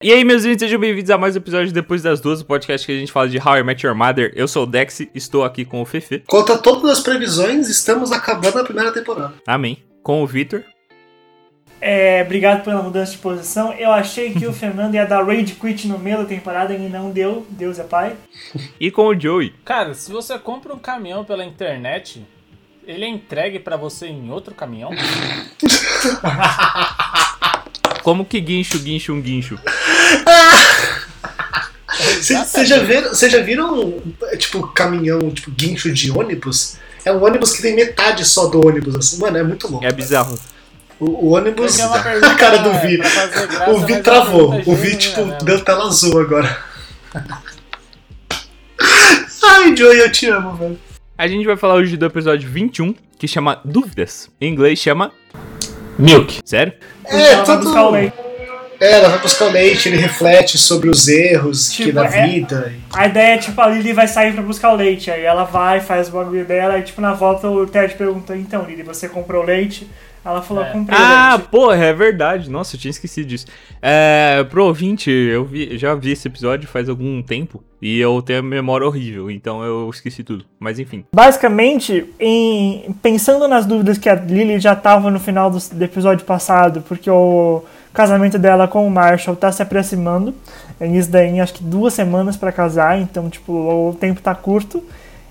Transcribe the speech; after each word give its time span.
E 0.00 0.12
aí, 0.12 0.24
meus 0.24 0.44
amigos, 0.44 0.60
sejam 0.60 0.78
bem-vindos 0.78 1.10
a 1.10 1.18
mais 1.18 1.34
um 1.34 1.38
episódio 1.38 1.72
Depois 1.72 2.02
das 2.02 2.20
Duas, 2.20 2.40
o 2.40 2.44
podcast 2.44 2.86
que 2.86 2.92
a 2.92 2.98
gente 2.98 3.10
fala 3.10 3.28
de 3.28 3.38
How 3.38 3.58
I 3.58 3.62
Met 3.64 3.84
Your 3.84 3.96
Mother. 3.96 4.32
Eu 4.36 4.46
sou 4.46 4.62
o 4.62 4.66
Dex, 4.66 5.00
estou 5.14 5.44
aqui 5.44 5.64
com 5.64 5.82
o 5.82 5.84
Fefe. 5.84 6.22
Contra 6.28 6.56
todas 6.56 6.90
as 6.90 7.00
previsões, 7.00 7.68
estamos 7.68 8.12
acabando 8.12 8.60
a 8.60 8.64
primeira 8.64 8.92
temporada. 8.92 9.34
Amém. 9.46 9.82
Com 10.02 10.22
o 10.22 10.26
Victor. 10.26 10.62
É, 11.80 12.22
obrigado 12.22 12.64
pela 12.64 12.82
mudança 12.82 13.12
de 13.12 13.18
posição. 13.18 13.72
Eu 13.72 13.92
achei 13.92 14.32
que 14.32 14.46
o 14.46 14.52
Fernando 14.52 14.94
ia 14.94 15.06
dar 15.06 15.24
raid 15.24 15.54
quit 15.54 15.86
no 15.86 15.98
meio 15.98 16.18
da 16.18 16.24
temporada 16.24 16.74
e 16.74 16.88
não 16.88 17.10
deu. 17.10 17.46
Deus 17.50 17.78
é 17.78 17.84
pai. 17.84 18.16
E 18.80 18.90
com 18.90 19.08
o 19.08 19.20
Joey. 19.20 19.52
Cara, 19.64 19.94
se 19.94 20.10
você 20.10 20.38
compra 20.38 20.72
um 20.72 20.78
caminhão 20.78 21.24
pela 21.24 21.44
internet, 21.44 22.24
ele 22.86 23.04
é 23.04 23.08
entregue 23.08 23.58
pra 23.58 23.76
você 23.76 24.06
em 24.06 24.30
outro 24.30 24.54
caminhão? 24.54 24.90
Como 28.02 28.24
que 28.24 28.40
guincho, 28.40 28.78
guincho, 28.78 29.12
um 29.12 29.20
guincho? 29.20 29.58
Vocês 32.20 32.68
já 32.68 32.78
viram, 32.78 33.14
já 33.14 33.42
viram, 33.42 34.02
tipo, 34.38 34.66
caminhão, 34.68 35.30
tipo, 35.30 35.50
guincho 35.50 35.92
de 35.92 36.10
ônibus? 36.10 36.78
É 37.04 37.12
um 37.12 37.22
ônibus 37.22 37.52
que 37.52 37.60
tem 37.60 37.74
metade 37.74 38.24
só 38.24 38.46
do 38.46 38.66
ônibus, 38.66 38.94
assim. 38.94 39.18
Mano, 39.18 39.36
é 39.36 39.42
muito 39.42 39.68
louco. 39.68 39.84
É 39.84 39.92
bizarro. 39.92 40.38
O, 41.00 41.06
o 41.26 41.30
ônibus. 41.34 41.76
Pergunta, 42.02 42.26
A 42.26 42.34
cara 42.34 42.58
do 42.58 42.70
é, 42.70 42.78
Vi. 42.86 42.96
graça, 42.98 43.70
O 43.70 43.80
Vi 43.80 43.92
é 43.94 44.00
travou. 44.00 44.50
pergunta 44.50 44.70
O 44.70 44.74
Vi, 44.74 44.96
tipo, 44.96 45.24
mesmo. 45.24 45.44
deu 45.44 45.64
tela 45.64 45.86
azul 45.86 46.20
agora. 46.20 46.58
Ai, 49.44 49.76
Joey, 49.76 49.98
eu 49.98 50.10
te 50.12 50.26
amo, 50.28 50.54
velho. 50.54 50.78
A 51.16 51.26
gente 51.26 51.44
vai 51.46 51.56
falar 51.56 51.74
hoje 51.74 51.96
do 51.96 52.06
episódio 52.06 52.48
21, 52.48 52.94
que 53.18 53.26
chama 53.26 53.60
Dúvidas. 53.64 54.30
Em 54.40 54.52
inglês 54.52 54.78
chama 54.78 55.10
Milk. 55.98 56.38
Sério? 56.44 56.72
É, 57.04 57.32
Ela 57.32 57.44
vai 57.44 57.56
tudo. 57.56 57.64
buscar 57.64 57.84
o 57.86 57.90
leite. 57.90 58.14
É, 58.80 58.92
ela 58.92 59.08
vai 59.08 59.18
buscar 59.18 59.46
o 59.46 59.50
leite, 59.50 59.88
ele 59.88 59.96
reflete 59.96 60.56
sobre 60.56 60.88
os 60.88 61.08
erros 61.08 61.70
que 61.70 61.86
Tipo, 61.86 61.94
da 61.96 62.04
é- 62.06 62.26
vida. 62.28 62.72
A 62.94 63.08
ideia 63.08 63.34
é 63.34 63.38
tipo, 63.38 63.60
a 63.60 63.66
Lily 63.66 63.92
vai 63.92 64.06
sair 64.06 64.32
pra 64.32 64.42
buscar 64.42 64.72
o 64.72 64.76
leite. 64.76 65.10
Aí 65.10 65.22
ela 65.24 65.42
vai, 65.42 65.80
faz 65.80 66.08
o 66.08 66.12
bagulho 66.12 66.44
dela. 66.44 66.78
E 66.78 66.82
tipo, 66.82 67.00
na 67.00 67.12
volta 67.12 67.48
o 67.48 67.66
Ted 67.66 67.94
perguntou: 67.94 68.36
Então, 68.36 68.62
Lily, 68.64 68.84
você 68.84 69.08
comprou 69.08 69.42
leite? 69.44 69.90
Ela 70.28 70.42
falou: 70.42 70.62
É. 70.62 70.70
Comprei 70.70 70.98
Ah, 71.00 71.40
porra, 71.50 71.84
é 71.84 71.92
verdade. 71.92 72.50
Nossa, 72.50 72.76
eu 72.76 72.80
tinha 72.80 72.90
esquecido 72.90 73.26
disso. 73.26 73.46
É, 73.80 74.44
pro 74.50 74.66
ouvinte, 74.66 75.10
eu 75.10 75.44
vi, 75.44 75.78
já 75.78 75.94
vi 75.94 76.12
esse 76.12 76.28
episódio 76.28 76.68
faz 76.68 76.88
algum 76.88 77.22
tempo 77.22 77.62
e 77.80 77.98
eu 77.98 78.20
tenho 78.20 78.40
a 78.40 78.42
memória 78.42 78.86
horrível, 78.86 79.30
então 79.30 79.62
eu 79.62 79.88
esqueci 79.88 80.22
tudo. 80.22 80.44
Mas 80.58 80.78
enfim. 80.78 81.04
Basicamente, 81.14 82.12
em, 82.20 82.94
pensando 83.00 83.48
nas 83.48 83.64
dúvidas 83.64 83.96
que 83.96 84.08
a 84.08 84.14
Lily 84.14 84.58
já 84.58 84.76
tava 84.76 85.10
no 85.10 85.20
final 85.20 85.50
do, 85.50 85.58
do 85.58 85.82
episódio 85.82 86.26
passado, 86.26 86.82
porque 86.86 87.10
o 87.10 87.62
casamento 87.92 88.38
dela 88.38 88.68
com 88.68 88.86
o 88.86 88.90
Marshall 88.90 89.36
tá 89.36 89.50
se 89.50 89.62
aproximando. 89.62 90.34
Eles 90.80 91.06
daí 91.06 91.40
acho 91.40 91.54
que 91.54 91.64
duas 91.64 91.94
semanas 91.94 92.36
pra 92.36 92.52
casar, 92.52 93.00
então 93.00 93.30
tipo, 93.30 93.52
o 93.52 93.96
tempo 93.98 94.20
tá 94.20 94.34
curto. 94.34 94.82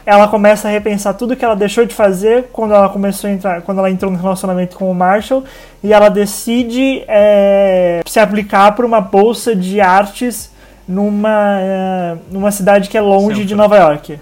Ela 0.07 0.25
começa 0.29 0.69
a 0.69 0.71
repensar 0.71 1.13
tudo 1.15 1.35
que 1.35 1.43
ela 1.43 1.53
deixou 1.53 1.85
de 1.85 1.93
fazer 1.93 2.45
quando 2.53 2.73
ela 2.73 2.87
começou 2.87 3.29
a 3.29 3.33
entrar, 3.33 3.61
quando 3.61 3.79
ela 3.79 3.91
entrou 3.91 4.09
no 4.09 4.17
relacionamento 4.17 4.77
com 4.77 4.89
o 4.89 4.95
Marshall, 4.95 5.43
e 5.83 5.91
ela 5.91 6.07
decide 6.07 7.03
é, 7.09 7.99
se 8.05 8.17
aplicar 8.17 8.71
para 8.71 8.85
uma 8.85 9.01
bolsa 9.01 9.53
de 9.53 9.81
artes 9.81 10.49
numa, 10.87 11.59
é, 11.59 12.15
numa 12.31 12.51
cidade 12.51 12.87
que 12.87 12.97
é 12.97 13.01
longe 13.01 13.35
São 13.35 13.45
de 13.45 13.53
Fran. 13.53 13.57
Nova 13.57 13.75
York. 13.75 14.19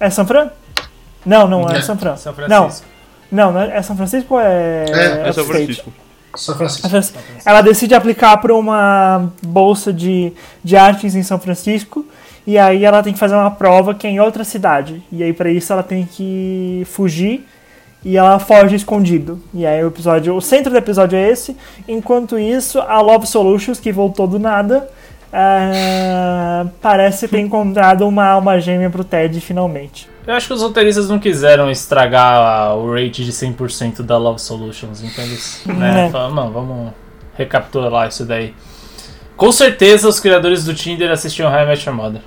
É 0.00 0.10
São 0.10 0.26
Fran? 0.26 0.50
Não, 1.24 1.46
não, 1.46 1.70
é 1.70 1.76
É. 1.76 1.80
São 1.80 1.96
Fran. 1.96 2.16
São 2.16 2.34
Francisco. 2.34 2.86
não, 3.30 3.52
não 3.52 3.60
é 3.60 3.76
é 3.76 3.82
São 3.82 3.96
Francisco 3.96 4.34
ou 4.34 4.40
é. 4.40 4.84
É, 4.88 5.28
É? 5.28 5.32
Francisco. 5.32 5.92
São 6.34 6.56
Francisco. 6.56 6.82
São 6.82 6.90
Francisco. 6.90 7.18
Ela 7.44 7.60
decide 7.60 7.94
aplicar 7.94 8.36
para 8.38 8.52
uma 8.52 9.30
bolsa 9.40 9.92
de, 9.92 10.32
de 10.64 10.76
artes 10.76 11.14
em 11.14 11.22
São 11.22 11.38
Francisco. 11.38 12.04
E 12.46 12.56
aí 12.58 12.84
ela 12.84 13.02
tem 13.02 13.12
que 13.12 13.18
fazer 13.18 13.34
uma 13.34 13.50
prova 13.50 13.94
que 13.94 14.06
é 14.06 14.10
em 14.10 14.20
outra 14.20 14.44
cidade. 14.44 15.02
E 15.12 15.22
aí 15.22 15.32
para 15.32 15.50
isso 15.50 15.72
ela 15.72 15.82
tem 15.82 16.04
que 16.06 16.82
fugir. 16.86 17.46
E 18.02 18.16
ela 18.16 18.38
foge 18.38 18.74
escondido. 18.76 19.42
E 19.52 19.66
aí 19.66 19.84
o 19.84 19.88
episódio. 19.88 20.34
O 20.34 20.40
centro 20.40 20.70
do 20.72 20.78
episódio 20.78 21.16
é 21.18 21.28
esse. 21.28 21.54
Enquanto 21.86 22.38
isso, 22.38 22.80
a 22.80 22.98
Love 23.02 23.26
Solutions, 23.26 23.78
que 23.78 23.92
voltou 23.92 24.26
do 24.26 24.38
nada, 24.38 24.88
é, 25.32 26.64
parece 26.80 27.28
ter 27.28 27.38
encontrado 27.40 28.06
uma 28.06 28.24
alma 28.24 28.58
gêmea 28.58 28.88
pro 28.90 29.04
Ted 29.04 29.38
finalmente. 29.40 30.08
Eu 30.26 30.34
acho 30.34 30.46
que 30.46 30.52
os 30.54 30.62
roteiristas 30.62 31.08
não 31.08 31.18
quiseram 31.18 31.70
estragar 31.70 32.74
o 32.76 32.92
rate 32.92 33.24
de 33.24 33.32
100% 33.32 34.02
da 34.02 34.16
Love 34.16 34.40
Solutions, 34.40 35.02
então 35.02 35.24
eles 35.24 35.62
né, 35.66 36.06
É. 36.06 36.10
falaram, 36.10 36.34
não, 36.34 36.50
vamos 36.50 36.92
recapitular 37.36 38.08
isso 38.08 38.24
daí. 38.24 38.54
Com 39.40 39.50
certeza 39.50 40.06
os 40.06 40.20
criadores 40.20 40.64
do 40.64 40.74
Tinder 40.74 41.10
assistiam 41.10 41.50
Met 41.50 41.88
Your 41.88 41.96
Mother. 41.96 42.20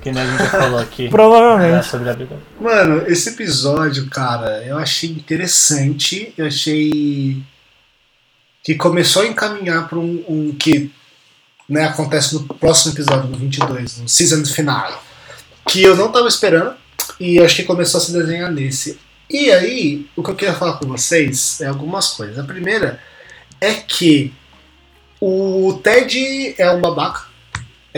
Que 0.00 0.10
nem 0.10 0.22
a 0.22 0.26
gente 0.26 0.38
já 0.38 0.48
falou 0.48 0.78
aqui. 0.78 1.02
né, 1.02 1.10
Provavelmente. 1.12 1.86
sobre 1.86 2.08
a 2.08 2.14
vida. 2.14 2.34
Mano, 2.58 3.04
esse 3.06 3.28
episódio, 3.28 4.08
cara, 4.08 4.64
eu 4.64 4.78
achei 4.78 5.10
interessante. 5.10 6.32
Eu 6.34 6.46
achei 6.46 7.42
que 8.64 8.74
começou 8.74 9.20
a 9.20 9.26
encaminhar 9.26 9.86
para 9.86 9.98
um, 9.98 10.24
um 10.26 10.56
que 10.58 10.90
né, 11.68 11.84
acontece 11.84 12.32
no 12.32 12.44
próximo 12.44 12.94
episódio, 12.94 13.28
no 13.28 13.36
22, 13.36 13.98
no 13.98 14.08
season 14.08 14.42
finale. 14.46 14.94
Que 15.68 15.82
eu 15.82 15.94
não 15.94 16.10
tava 16.10 16.26
esperando 16.26 16.74
e 17.20 17.36
eu 17.36 17.44
acho 17.44 17.56
que 17.56 17.64
começou 17.64 18.00
a 18.00 18.02
se 18.02 18.14
desenhar 18.14 18.50
nesse. 18.50 18.98
E 19.28 19.50
aí, 19.52 20.06
o 20.16 20.22
que 20.22 20.30
eu 20.30 20.34
queria 20.34 20.54
falar 20.54 20.78
com 20.78 20.86
vocês 20.86 21.60
é 21.60 21.66
algumas 21.66 22.12
coisas. 22.12 22.38
A 22.38 22.44
primeira 22.44 22.98
é 23.60 23.74
que 23.74 24.32
o 25.20 25.78
Ted 25.82 26.54
é 26.58 26.70
um 26.70 26.80
babaca. 26.80 27.26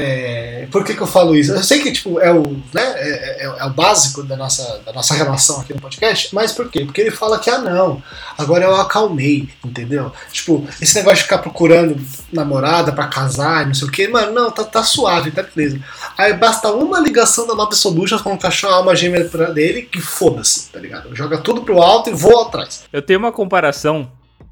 É, 0.00 0.68
por 0.70 0.84
que, 0.84 0.94
que 0.94 1.00
eu 1.00 1.08
falo 1.08 1.34
isso? 1.34 1.50
Eu 1.50 1.62
sei 1.64 1.80
que 1.80 1.90
tipo, 1.90 2.20
é, 2.20 2.30
o, 2.32 2.42
né, 2.72 2.82
é, 2.94 3.44
é- 3.46 3.56
é 3.58 3.64
o 3.64 3.70
básico 3.70 4.22
da 4.22 4.36
nossa, 4.36 4.80
da 4.86 4.92
nossa 4.92 5.12
relação 5.12 5.60
aqui 5.60 5.74
no 5.74 5.80
podcast, 5.80 6.32
mas 6.32 6.52
por 6.52 6.70
quê? 6.70 6.84
Porque 6.84 7.00
ele 7.00 7.10
fala 7.10 7.36
que, 7.40 7.50
ah, 7.50 7.58
não, 7.58 8.00
agora 8.36 8.64
eu 8.64 8.76
acalmei, 8.76 9.48
entendeu? 9.64 10.12
Tipo, 10.30 10.64
esse 10.80 10.94
negócio 10.94 11.16
de 11.16 11.22
ficar 11.24 11.38
procurando 11.38 12.00
namorada 12.32 12.92
pra 12.92 13.08
casar, 13.08 13.66
não 13.66 13.74
sei 13.74 13.88
o 13.88 13.90
que, 13.90 14.06
mano, 14.06 14.30
não, 14.30 14.52
tá, 14.52 14.62
tá 14.62 14.84
suave, 14.84 15.32
tá 15.32 15.42
beleza. 15.42 15.80
Aí 16.16 16.32
basta 16.32 16.70
uma 16.72 17.00
ligação 17.00 17.44
da 17.44 17.52
Love 17.54 17.74
Solutions 17.74 18.22
com 18.22 18.34
o 18.34 18.38
cachorro 18.38 18.74
alma 18.74 18.94
gêmea 18.94 19.24
dele, 19.52 19.82
que 19.82 20.00
foda-se, 20.00 20.68
tá 20.70 20.78
ligado? 20.78 21.12
Joga 21.12 21.38
tudo 21.38 21.62
pro 21.62 21.82
alto 21.82 22.08
e 22.10 22.12
voa 22.12 22.46
atrás. 22.46 22.84
Eu 22.92 23.02
tenho 23.02 23.18
uma 23.18 23.32
comparação 23.32 24.08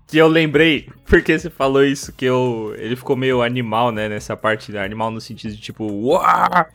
que 0.07 0.19
eu 0.19 0.29
lembrei, 0.29 0.89
porque 1.07 1.39
você 1.39 1.51
falou 1.51 1.85
isso, 1.85 2.13
que 2.13 2.25
eu, 2.25 2.75
ele 2.79 2.97
ficou 2.97 3.17
meio 3.17 3.43
animal, 3.43 3.91
né, 3.91 4.09
nessa 4.09 4.37
parte, 4.37 4.73
né, 4.73 4.85
animal 4.85 5.11
no 5.11 5.21
sentido 5.21 5.55
de 5.55 5.61
tipo, 5.61 5.85
uau! 5.85 6.67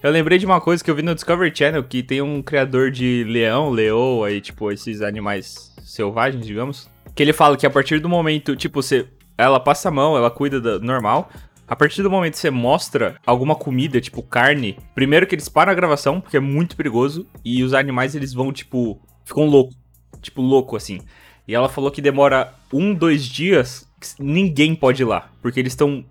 Eu 0.00 0.12
lembrei 0.12 0.38
de 0.38 0.46
uma 0.46 0.60
coisa 0.60 0.82
que 0.82 0.88
eu 0.88 0.94
vi 0.94 1.02
no 1.02 1.12
Discovery 1.12 1.52
Channel, 1.52 1.82
que 1.82 2.04
tem 2.04 2.22
um 2.22 2.40
criador 2.40 2.88
de 2.88 3.24
leão, 3.26 3.68
leoa 3.70 4.30
e, 4.30 4.40
tipo, 4.40 4.70
esses 4.70 5.02
animais 5.02 5.74
selvagens, 5.82 6.46
digamos, 6.46 6.88
que 7.16 7.22
ele 7.22 7.32
fala 7.32 7.56
que 7.56 7.66
a 7.66 7.70
partir 7.70 7.98
do 7.98 8.08
momento, 8.08 8.54
tipo, 8.54 8.80
você, 8.80 9.08
ela 9.36 9.58
passa 9.58 9.88
a 9.88 9.92
mão, 9.92 10.16
ela 10.16 10.30
cuida 10.30 10.60
da, 10.60 10.78
normal, 10.78 11.28
a 11.66 11.74
partir 11.74 12.00
do 12.00 12.10
momento 12.10 12.34
que 12.34 12.38
você 12.38 12.48
mostra 12.48 13.16
alguma 13.26 13.56
comida, 13.56 14.00
tipo 14.00 14.22
carne, 14.22 14.78
primeiro 14.94 15.26
que 15.26 15.34
eles 15.34 15.48
param 15.48 15.72
a 15.72 15.74
gravação, 15.74 16.20
porque 16.20 16.36
é 16.36 16.40
muito 16.40 16.76
perigoso, 16.76 17.26
e 17.44 17.64
os 17.64 17.74
animais, 17.74 18.14
eles 18.14 18.32
vão, 18.32 18.52
tipo, 18.52 19.02
ficam 19.24 19.46
louco, 19.46 19.74
tipo, 20.22 20.40
louco, 20.40 20.76
assim. 20.76 21.00
E 21.48 21.54
ela 21.54 21.68
falou 21.70 21.90
que 21.90 22.02
demora 22.02 22.52
um, 22.70 22.92
dois 22.92 23.24
dias, 23.24 23.88
ninguém 24.18 24.74
pode 24.74 25.02
ir 25.02 25.06
lá. 25.06 25.30
Porque 25.40 25.58
eles 25.58 25.72
estão. 25.72 26.04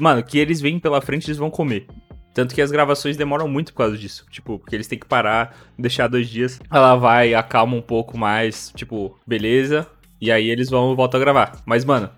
Mano, 0.00 0.22
que 0.22 0.38
eles 0.38 0.62
vêm 0.62 0.80
pela 0.80 1.02
frente, 1.02 1.26
eles 1.26 1.36
vão 1.36 1.50
comer. 1.50 1.86
Tanto 2.32 2.54
que 2.54 2.62
as 2.62 2.70
gravações 2.70 3.16
demoram 3.16 3.46
muito 3.46 3.72
por 3.72 3.78
causa 3.78 3.98
disso. 3.98 4.24
Tipo, 4.30 4.58
porque 4.58 4.74
eles 4.74 4.86
têm 4.86 4.98
que 4.98 5.06
parar, 5.06 5.56
deixar 5.78 6.08
dois 6.08 6.28
dias. 6.28 6.58
Ela 6.72 6.96
vai, 6.96 7.34
acalma 7.34 7.76
um 7.76 7.82
pouco 7.82 8.16
mais, 8.16 8.72
tipo, 8.74 9.18
beleza. 9.26 9.86
E 10.20 10.32
aí 10.32 10.48
eles 10.48 10.70
vão 10.70 10.96
voltar 10.96 11.18
a 11.18 11.20
gravar. 11.20 11.62
Mas, 11.66 11.84
mano, 11.84 12.08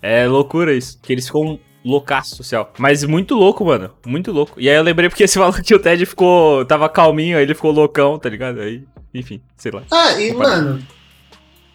é 0.00 0.26
loucura 0.26 0.72
isso. 0.72 0.98
Que 1.02 1.12
eles 1.12 1.26
ficam 1.26 1.58
loucaço 1.84 2.36
social. 2.36 2.72
Mas 2.78 3.04
muito 3.04 3.34
louco, 3.34 3.64
mano. 3.66 3.90
Muito 4.06 4.32
louco. 4.32 4.58
E 4.58 4.70
aí 4.70 4.76
eu 4.76 4.82
lembrei 4.82 5.10
porque 5.10 5.26
você 5.26 5.38
falou 5.38 5.52
que 5.52 5.74
o 5.74 5.78
Ted 5.78 6.06
ficou. 6.06 6.64
tava 6.64 6.88
calminho, 6.88 7.36
aí 7.36 7.42
ele 7.42 7.54
ficou 7.54 7.70
loucão, 7.70 8.18
tá 8.18 8.30
ligado? 8.30 8.60
Aí, 8.60 8.82
enfim, 9.12 9.42
sei 9.56 9.72
lá. 9.72 9.82
Ah, 9.90 10.12
e 10.18 10.32
mano, 10.32 10.80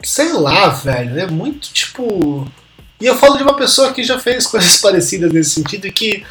sei 0.03 0.33
lá, 0.33 0.69
velho, 0.69 1.19
é 1.19 1.27
muito 1.27 1.71
tipo. 1.73 2.47
E 2.99 3.05
eu 3.05 3.15
falo 3.15 3.37
de 3.37 3.43
uma 3.43 3.55
pessoa 3.55 3.93
que 3.93 4.03
já 4.03 4.19
fez 4.19 4.45
coisas 4.47 4.77
parecidas 4.77 5.31
nesse 5.31 5.51
sentido 5.51 5.87
e 5.87 5.91
que. 5.91 6.25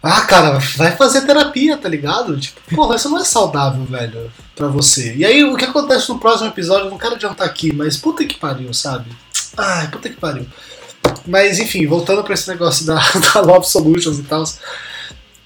Ah, 0.00 0.20
cara, 0.22 0.58
vai 0.76 0.96
fazer 0.96 1.22
terapia, 1.22 1.76
tá 1.76 1.88
ligado? 1.88 2.38
Tipo, 2.38 2.60
porra, 2.74 2.94
isso 2.94 3.10
não 3.10 3.18
é 3.18 3.24
saudável, 3.24 3.84
velho, 3.84 4.30
pra 4.54 4.68
você. 4.68 5.14
E 5.16 5.24
aí, 5.24 5.42
o 5.42 5.56
que 5.56 5.64
acontece 5.64 6.08
no 6.08 6.20
próximo 6.20 6.48
episódio, 6.48 6.88
não 6.88 6.96
quero 6.96 7.16
adiantar 7.16 7.46
aqui, 7.46 7.72
mas 7.72 7.96
puta 7.96 8.24
que 8.24 8.36
pariu, 8.36 8.72
sabe? 8.72 9.10
Ai, 9.56 9.88
puta 9.88 10.08
que 10.08 10.14
pariu. 10.14 10.46
Mas, 11.26 11.58
enfim, 11.58 11.84
voltando 11.86 12.22
pra 12.22 12.34
esse 12.34 12.48
negócio 12.48 12.86
da, 12.86 12.94
da 13.34 13.40
Love 13.40 13.66
Solutions 13.66 14.20
e 14.20 14.22
tal. 14.22 14.44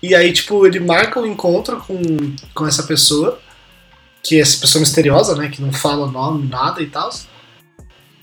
E 0.03 0.15
aí, 0.15 0.33
tipo, 0.33 0.67
ele 0.67 0.81
marca 0.81 1.19
um 1.19 1.27
encontro 1.27 1.79
com, 1.79 2.35
com 2.55 2.67
essa 2.67 2.83
pessoa. 2.83 3.39
Que 4.23 4.39
é 4.39 4.41
essa 4.41 4.59
pessoa 4.59 4.81
misteriosa, 4.81 5.35
né? 5.35 5.49
Que 5.49 5.61
não 5.61 5.73
fala 5.73 6.07
o 6.07 6.11
nome, 6.11 6.49
nada 6.49 6.81
e 6.81 6.87
tal. 6.87 7.11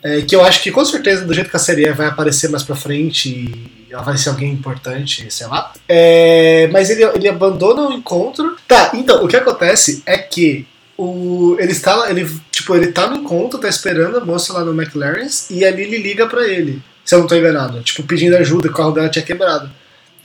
É, 0.01 0.21
que 0.21 0.35
eu 0.35 0.43
acho 0.43 0.63
que 0.63 0.71
com 0.71 0.85
certeza, 0.85 1.25
do 1.25 1.33
jeito 1.33 1.49
que 1.49 1.55
a 1.57 1.59
série 1.59 1.85
é, 1.85 1.91
vai 1.91 2.07
aparecer 2.07 2.49
mais 2.49 2.63
pra 2.63 2.75
frente 2.75 3.29
e 3.29 3.87
ela 3.91 4.01
vai 4.01 4.17
ser 4.17 4.29
alguém 4.29 4.51
importante, 4.53 5.29
sei 5.29 5.47
lá. 5.47 5.73
É, 5.87 6.69
mas 6.71 6.89
ele, 6.89 7.03
ele 7.03 7.27
abandona 7.27 7.89
o 7.89 7.93
encontro. 7.93 8.55
Tá, 8.67 8.91
então, 8.93 9.23
o 9.23 9.27
que 9.27 9.35
acontece 9.35 10.01
é 10.05 10.17
que 10.17 10.65
o, 10.97 11.57
ele 11.59 11.71
está 11.73 12.09
ele, 12.09 12.29
tipo, 12.51 12.75
ele 12.75 12.91
tá 12.91 13.09
no 13.09 13.17
encontro, 13.17 13.59
tá 13.59 13.67
esperando 13.67 14.17
a 14.17 14.25
moça 14.25 14.53
lá 14.53 14.63
no 14.63 14.79
McLaren's 14.79 15.49
e 15.49 15.65
a 15.65 15.71
Lily 15.71 15.97
liga 15.97 16.27
pra 16.27 16.47
ele, 16.47 16.81
se 17.03 17.15
eu 17.15 17.19
não 17.19 17.27
tô 17.27 17.35
enganado. 17.35 17.81
Tipo, 17.81 18.03
pedindo 18.03 18.37
ajuda, 18.37 18.69
o 18.69 18.73
carro 18.73 18.91
dela 18.91 19.09
tinha 19.09 19.25
quebrado. 19.25 19.69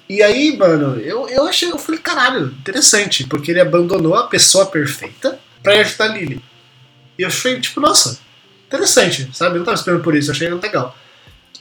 E 0.09 0.23
aí, 0.23 0.57
mano, 0.57 1.01
eu, 1.01 1.29
eu 1.29 1.47
achei, 1.47 1.71
eu 1.71 1.79
falei, 1.79 2.01
caralho, 2.01 2.47
interessante, 2.47 3.25
porque 3.25 3.51
ele 3.51 3.61
abandonou 3.61 4.15
a 4.15 4.27
pessoa 4.27 4.67
perfeita 4.67 5.39
pra 5.65 5.81
ajudar 5.81 6.05
a 6.05 6.09
Lily. 6.09 6.41
E 7.19 7.23
eu 7.23 7.29
achei, 7.29 7.61
tipo, 7.61 7.81
nossa, 7.81 8.21
interessante, 8.69 9.29
sabe? 9.33 9.57
Eu 9.57 9.59
não 9.59 9.65
tava 9.65 9.77
esperando 9.77 10.05
por 10.05 10.15
isso, 10.15 10.31
eu 10.31 10.35
achei 10.35 10.49
legal. 10.49 10.97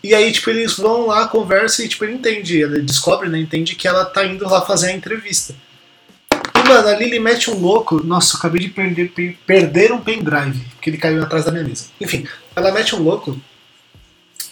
E 0.03 0.13
aí, 0.13 0.31
tipo, 0.31 0.49
eles 0.49 0.75
vão 0.75 1.07
lá, 1.07 1.27
conversam 1.27 1.85
e, 1.85 1.89
tipo, 1.89 2.03
ele 2.03 2.13
entende, 2.13 2.57
ele 2.57 2.81
descobre, 2.81 3.29
né, 3.29 3.39
entende 3.39 3.73
que 3.73 3.87
ela 3.87 4.03
tá 4.03 4.25
indo 4.25 4.47
lá 4.47 4.61
fazer 4.61 4.89
a 4.89 4.91
entrevista. 4.91 5.55
E, 6.31 6.67
mano, 6.67 6.87
a 6.87 6.95
Lily 6.95 7.19
mete 7.19 7.49
um 7.49 7.57
louco, 7.57 8.03
nossa, 8.03 8.35
eu 8.35 8.39
acabei 8.39 8.61
de 8.61 8.69
perder, 8.69 9.11
per- 9.11 9.37
perder 9.45 9.91
um 9.93 10.01
pendrive, 10.01 10.59
porque 10.75 10.89
ele 10.89 10.97
caiu 10.97 11.23
atrás 11.23 11.45
da 11.45 11.51
minha 11.51 11.63
mesa. 11.63 11.85
Enfim, 12.01 12.27
ela 12.55 12.71
mete 12.71 12.95
um 12.95 13.01
louco 13.01 13.39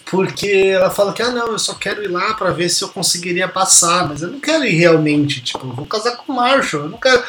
porque 0.06 0.46
ela 0.46 0.90
fala 0.90 1.12
que, 1.12 1.22
ah, 1.22 1.30
não, 1.30 1.48
eu 1.48 1.58
só 1.58 1.74
quero 1.74 2.02
ir 2.02 2.08
lá 2.08 2.34
pra 2.34 2.50
ver 2.50 2.68
se 2.68 2.82
eu 2.82 2.88
conseguiria 2.90 3.48
passar, 3.48 4.06
mas 4.08 4.20
eu 4.20 4.28
não 4.28 4.40
quero 4.40 4.64
ir 4.64 4.74
realmente, 4.74 5.40
tipo, 5.42 5.66
eu 5.66 5.72
vou 5.72 5.86
casar 5.86 6.16
com 6.16 6.32
o 6.32 6.36
Marshall, 6.36 6.84
eu 6.84 6.90
não 6.90 6.98
quero... 6.98 7.22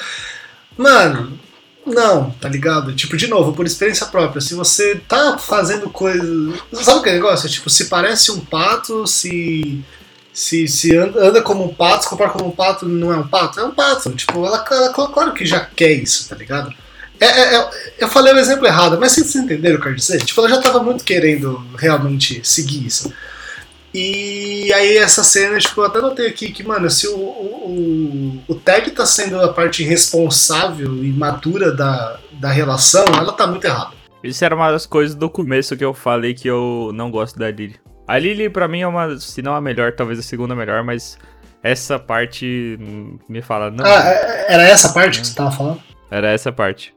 Mano, 0.78 1.40
não, 1.86 2.32
tá 2.32 2.48
ligado? 2.48 2.94
Tipo, 2.96 3.18
de 3.18 3.28
novo, 3.28 3.54
por 3.54 3.66
experiência 3.66 4.06
própria, 4.08 4.42
se 4.42 4.54
você 4.54 4.96
tá 5.08 5.38
fazendo 5.38 5.90
coisas. 5.90 6.56
Sabe 6.74 7.00
aquele 7.00 7.16
negócio? 7.16 7.50
Tipo, 7.50 7.70
se 7.70 7.86
parece 7.86 8.32
um 8.32 8.40
pato, 8.40 9.06
se. 9.08 9.84
Se, 10.34 10.68
se 10.68 10.98
anda, 10.98 11.28
anda 11.28 11.42
como 11.44 11.64
um 11.64 11.72
pato, 11.72 12.06
se 12.06 12.10
compara 12.10 12.32
como 12.32 12.48
um 12.48 12.52
pato, 12.52 12.88
não 12.88 13.14
é 13.14 13.18
um 13.18 13.28
pato? 13.28 13.60
É 13.60 13.64
um 13.64 13.70
pato. 13.70 14.12
Tipo, 14.14 14.44
ela, 14.44 14.66
ela 14.72 14.92
claro 14.92 15.32
que 15.32 15.46
já 15.46 15.60
quer 15.60 15.92
isso, 15.92 16.28
tá 16.28 16.36
ligado? 16.36 16.74
É, 17.20 17.26
é- 17.26 17.56
é- 17.56 17.94
eu 18.00 18.08
falei 18.08 18.34
o 18.34 18.40
exemplo 18.40 18.66
errado, 18.66 18.98
mas 19.00 19.12
vocês 19.12 19.36
entenderam 19.36 19.76
o 19.76 19.80
que 19.80 19.88
eu 19.88 19.92
quero 19.92 19.96
dizer? 19.96 20.24
Tipo, 20.26 20.42
ela 20.42 20.50
já 20.50 20.58
tava 20.60 20.82
muito 20.82 21.04
querendo 21.04 21.64
realmente 21.78 22.42
seguir 22.44 22.84
isso. 22.88 23.14
E 23.94 24.74
aí 24.74 24.98
essa 24.98 25.24
cena, 25.24 25.60
tipo, 25.60 25.82
eu 25.82 25.86
até 25.86 26.02
notei 26.02 26.28
aqui 26.28 26.52
que, 26.52 26.64
mano, 26.64 26.90
se 26.90 27.08
o, 27.08 27.16
o, 27.16 28.42
o, 28.48 28.54
o 28.54 28.56
Tag 28.56 28.90
tá 28.92 29.06
sendo 29.06 29.40
a 29.40 29.54
parte 29.54 29.84
responsável 29.84 31.04
e 31.04 31.12
madura 31.12 31.72
da, 31.72 32.18
da 32.34 32.50
relação, 32.52 33.06
ela 33.06 33.32
tá 33.34 33.46
muito 33.46 33.66
errada. 33.66 33.92
Isso 34.24 34.44
era 34.44 34.56
uma 34.56 34.72
das 34.72 34.86
coisas 34.86 35.16
do 35.16 35.30
começo 35.30 35.76
que 35.78 35.84
eu 35.86 35.94
falei 35.94 36.34
que 36.34 36.48
eu 36.48 36.92
não 36.94 37.12
gosto 37.12 37.38
da 37.38 37.52
Lily. 37.52 37.76
A 38.08 38.18
Lily, 38.18 38.50
pra 38.50 38.68
mim, 38.68 38.82
é 38.82 38.88
uma, 38.88 39.18
se 39.20 39.42
não 39.42 39.54
a 39.54 39.62
melhor, 39.62 39.92
talvez 39.94 40.18
a 40.18 40.24
segunda 40.24 40.56
melhor, 40.56 40.84
mas 40.84 41.18
essa 41.62 42.00
parte 42.00 42.78
hum, 42.82 43.18
me 43.30 43.42
fala, 43.42 43.70
não, 43.70 43.86
Ah, 43.86 44.04
é- 44.10 44.54
era 44.54 44.64
essa 44.64 44.90
parte 44.94 45.22
que 45.22 45.28
você 45.28 45.36
tava 45.36 45.52
falando? 45.52 45.80
era 46.10 46.30
essa 46.32 46.52
parte. 46.52 46.94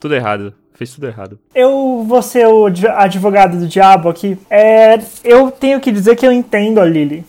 Tudo 0.00 0.14
errado. 0.14 0.54
Fez 0.74 0.92
tudo 0.92 1.06
errado. 1.06 1.38
Eu 1.54 2.04
vou 2.06 2.20
ser 2.20 2.46
o 2.48 2.66
adv- 2.66 2.88
advogado 2.90 3.56
do 3.58 3.66
diabo 3.68 4.08
aqui. 4.08 4.36
É, 4.50 4.98
eu 5.22 5.50
tenho 5.50 5.80
que 5.80 5.92
dizer 5.92 6.16
que 6.16 6.26
eu 6.26 6.32
entendo 6.32 6.80
a 6.80 6.84
Lily. 6.84 7.24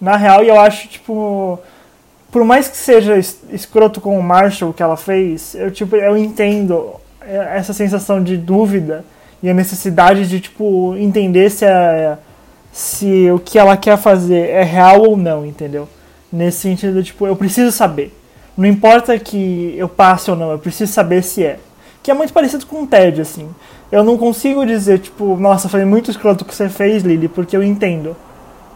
Na 0.00 0.16
real, 0.16 0.42
eu 0.44 0.58
acho, 0.60 0.86
tipo. 0.88 1.58
Por 2.30 2.44
mais 2.44 2.68
que 2.68 2.76
seja 2.76 3.16
es- 3.16 3.40
escroto 3.50 4.00
com 4.00 4.16
o 4.18 4.22
Marshall 4.22 4.72
que 4.72 4.82
ela 4.82 4.96
fez, 4.96 5.54
eu, 5.54 5.70
tipo, 5.70 5.96
eu 5.96 6.16
entendo 6.16 6.90
é, 7.22 7.56
essa 7.56 7.72
sensação 7.72 8.22
de 8.22 8.36
dúvida 8.36 9.04
e 9.42 9.48
a 9.50 9.54
necessidade 9.54 10.28
de, 10.28 10.38
tipo, 10.40 10.94
entender 10.96 11.50
se, 11.50 11.64
é, 11.64 12.16
se 12.72 13.30
o 13.30 13.38
que 13.38 13.58
ela 13.58 13.76
quer 13.76 13.96
fazer 13.96 14.48
é 14.50 14.62
real 14.62 15.00
ou 15.02 15.16
não, 15.16 15.44
entendeu? 15.46 15.88
Nesse 16.32 16.58
sentido, 16.58 17.02
tipo, 17.02 17.26
eu 17.26 17.34
preciso 17.34 17.72
saber. 17.72 18.14
Não 18.56 18.66
importa 18.66 19.18
que 19.18 19.74
eu 19.76 19.88
passe 19.88 20.30
ou 20.30 20.36
não, 20.36 20.50
eu 20.52 20.58
preciso 20.58 20.92
saber 20.92 21.22
se 21.22 21.42
é. 21.44 21.58
Que 22.06 22.10
é 22.12 22.14
muito 22.14 22.32
parecido 22.32 22.64
com 22.66 22.84
o 22.84 22.86
TED, 22.86 23.20
assim. 23.20 23.50
Eu 23.90 24.04
não 24.04 24.16
consigo 24.16 24.64
dizer, 24.64 25.00
tipo, 25.00 25.36
nossa, 25.36 25.68
foi 25.68 25.84
muito 25.84 26.08
escroto 26.08 26.44
o 26.44 26.46
que 26.46 26.54
você 26.54 26.68
fez, 26.68 27.02
Lily, 27.02 27.26
porque 27.26 27.56
eu 27.56 27.64
entendo 27.64 28.14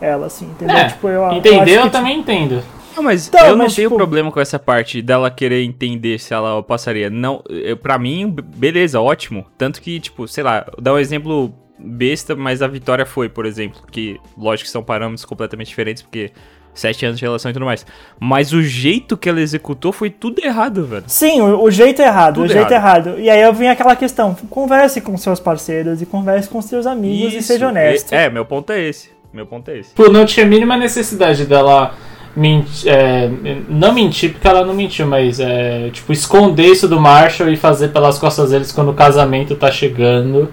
ela, 0.00 0.26
assim, 0.26 0.46
entendeu? 0.46 0.76
É, 0.76 0.88
tipo, 0.88 1.06
eu, 1.06 1.22
eu 1.22 1.32
Eu, 1.64 1.82
que, 1.84 1.90
também 1.90 2.18
entendo. 2.18 2.60
Não, 2.96 3.04
mas 3.04 3.28
Então, 3.28 3.46
eu 3.46 3.50
não 3.56 3.58
mas, 3.66 3.76
tenho 3.76 3.88
tipo- 3.88 3.96
problema 3.96 4.32
com 4.32 4.40
essa 4.40 4.58
parte 4.58 5.00
dela 5.00 5.30
querer 5.30 5.62
entender 5.62 6.18
se 6.18 6.34
ela 6.34 6.60
passaria. 6.60 7.08
Não, 7.08 7.40
eu, 7.48 7.76
pra 7.76 7.96
mim, 8.00 8.34
beleza, 8.56 9.00
ótimo. 9.00 9.46
Tanto 9.56 9.80
que, 9.80 10.00
tipo, 10.00 10.26
sei 10.26 10.42
lá, 10.42 10.66
dar 10.76 10.94
um 10.94 10.98
exemplo 10.98 11.54
besta, 11.78 12.34
mas 12.34 12.60
a 12.62 12.66
vitória 12.66 13.06
foi, 13.06 13.28
por 13.28 13.46
exemplo. 13.46 13.80
Que, 13.92 14.18
lógico 14.36 14.66
que 14.66 14.72
são 14.72 14.82
parâmetros 14.82 15.24
completamente 15.24 15.68
diferentes, 15.68 16.02
porque 16.02 16.32
sete 16.74 17.04
anos 17.04 17.18
de 17.18 17.24
relação 17.24 17.50
e 17.50 17.54
tudo 17.54 17.64
mais. 17.64 17.84
Mas 18.18 18.52
o 18.52 18.62
jeito 18.62 19.16
que 19.16 19.28
ela 19.28 19.40
executou 19.40 19.92
foi 19.92 20.10
tudo 20.10 20.44
errado, 20.44 20.84
velho. 20.86 21.04
Sim, 21.06 21.40
o, 21.40 21.64
o 21.64 21.70
jeito 21.70 22.00
é 22.02 22.06
errado, 22.06 22.36
Tudo 22.36 22.46
o 22.46 22.48
jeito 22.48 22.72
errado. 22.72 23.18
E 23.18 23.28
aí 23.28 23.40
eu 23.40 23.52
vim 23.52 23.66
aquela 23.66 23.96
questão, 23.96 24.34
converse 24.48 25.00
com 25.00 25.16
seus 25.16 25.40
parceiros 25.40 26.00
e 26.00 26.06
converse 26.06 26.48
com 26.48 26.60
seus 26.62 26.86
amigos 26.86 27.34
e 27.34 27.38
Isso, 27.38 27.48
seja 27.48 27.68
honesto. 27.68 28.12
É, 28.12 28.26
é, 28.26 28.30
meu 28.30 28.44
ponto 28.44 28.72
é 28.72 28.80
esse. 28.80 29.10
Meu 29.32 29.46
ponto 29.46 29.70
é 29.70 29.78
esse. 29.78 29.94
Pô, 29.94 30.08
não 30.08 30.24
tinha 30.24 30.44
a 30.44 30.48
mínima 30.48 30.76
necessidade 30.76 31.44
dela 31.46 31.94
mentir. 32.34 32.90
é, 32.90 33.30
não 33.68 33.92
mentir 33.92 34.32
porque 34.32 34.46
ela 34.46 34.64
não 34.64 34.74
mentiu, 34.74 35.06
mas 35.06 35.38
é, 35.40 35.90
tipo, 35.90 36.12
esconder 36.12 36.66
isso 36.66 36.88
do 36.88 37.00
Marshall 37.00 37.50
e 37.50 37.56
fazer 37.56 37.88
pelas 37.88 38.18
costas 38.18 38.50
deles 38.50 38.72
quando 38.72 38.90
o 38.90 38.94
casamento 38.94 39.54
tá 39.54 39.70
chegando. 39.70 40.52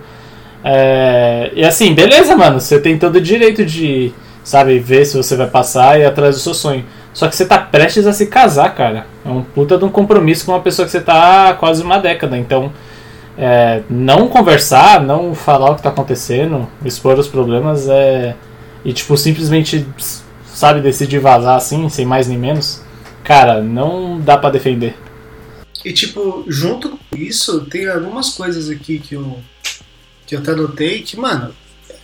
É, 0.64 1.52
e 1.56 1.64
assim, 1.64 1.94
beleza, 1.94 2.36
mano. 2.36 2.60
Você 2.60 2.80
tem 2.80 2.98
todo 2.98 3.16
o 3.16 3.22
direito 3.22 3.66
de, 3.66 4.12
sabe, 4.48 4.80
ver 4.80 5.04
se 5.04 5.18
você 5.18 5.36
vai 5.36 5.48
passar 5.48 6.00
e 6.00 6.04
ir 6.04 6.06
atrás 6.06 6.36
do 6.36 6.42
seu 6.42 6.54
sonho. 6.54 6.86
Só 7.14 7.28
que 7.28 7.36
você 7.36 7.46
tá 7.46 7.60
prestes 7.60 8.08
a 8.08 8.14
se 8.14 8.28
casar, 8.28 8.74
cara. 8.74 9.06
É 9.26 9.28
um 9.28 9.44
puta 9.44 9.78
de 9.78 9.84
um 9.84 9.90
compromisso 9.90 10.46
com 10.46 10.54
uma 10.54 10.62
pessoa 10.62 10.86
que 10.86 10.92
você 10.92 11.02
tá 11.02 11.50
há 11.50 11.54
quase 11.54 11.84
uma 11.84 11.98
década. 11.98 12.38
Então, 12.38 12.72
é, 13.38 13.82
não 13.90 14.30
conversar, 14.30 15.04
não 15.04 15.36
falar 15.36 15.72
o 15.72 15.76
que 15.76 15.84
tá 15.84 15.90
acontecendo, 15.90 16.66
expor 16.86 17.20
os 17.20 17.28
problemas 17.28 17.90
é. 17.90 18.38
E, 18.86 18.94
tipo, 18.94 19.18
simplesmente, 19.18 19.86
sabe, 20.46 20.80
decidir 20.80 21.20
vazar 21.20 21.58
assim, 21.58 21.90
sem 21.90 22.06
mais 22.06 22.30
nem 22.30 22.38
menos. 22.38 22.82
Cara, 23.26 23.62
não 23.62 24.18
dá 24.18 24.38
pra 24.38 24.50
defender. 24.50 24.96
E 25.84 25.92
tipo, 25.92 26.46
junto 26.48 26.92
com 26.92 27.18
isso, 27.18 27.66
tem 27.66 27.86
algumas 27.90 28.30
coisas 28.30 28.70
aqui 28.70 28.98
que 28.98 29.16
eu, 29.16 29.40
que 30.26 30.36
eu 30.36 30.40
até 30.40 30.56
notei 30.56 31.02
que, 31.02 31.20
mano, 31.20 31.54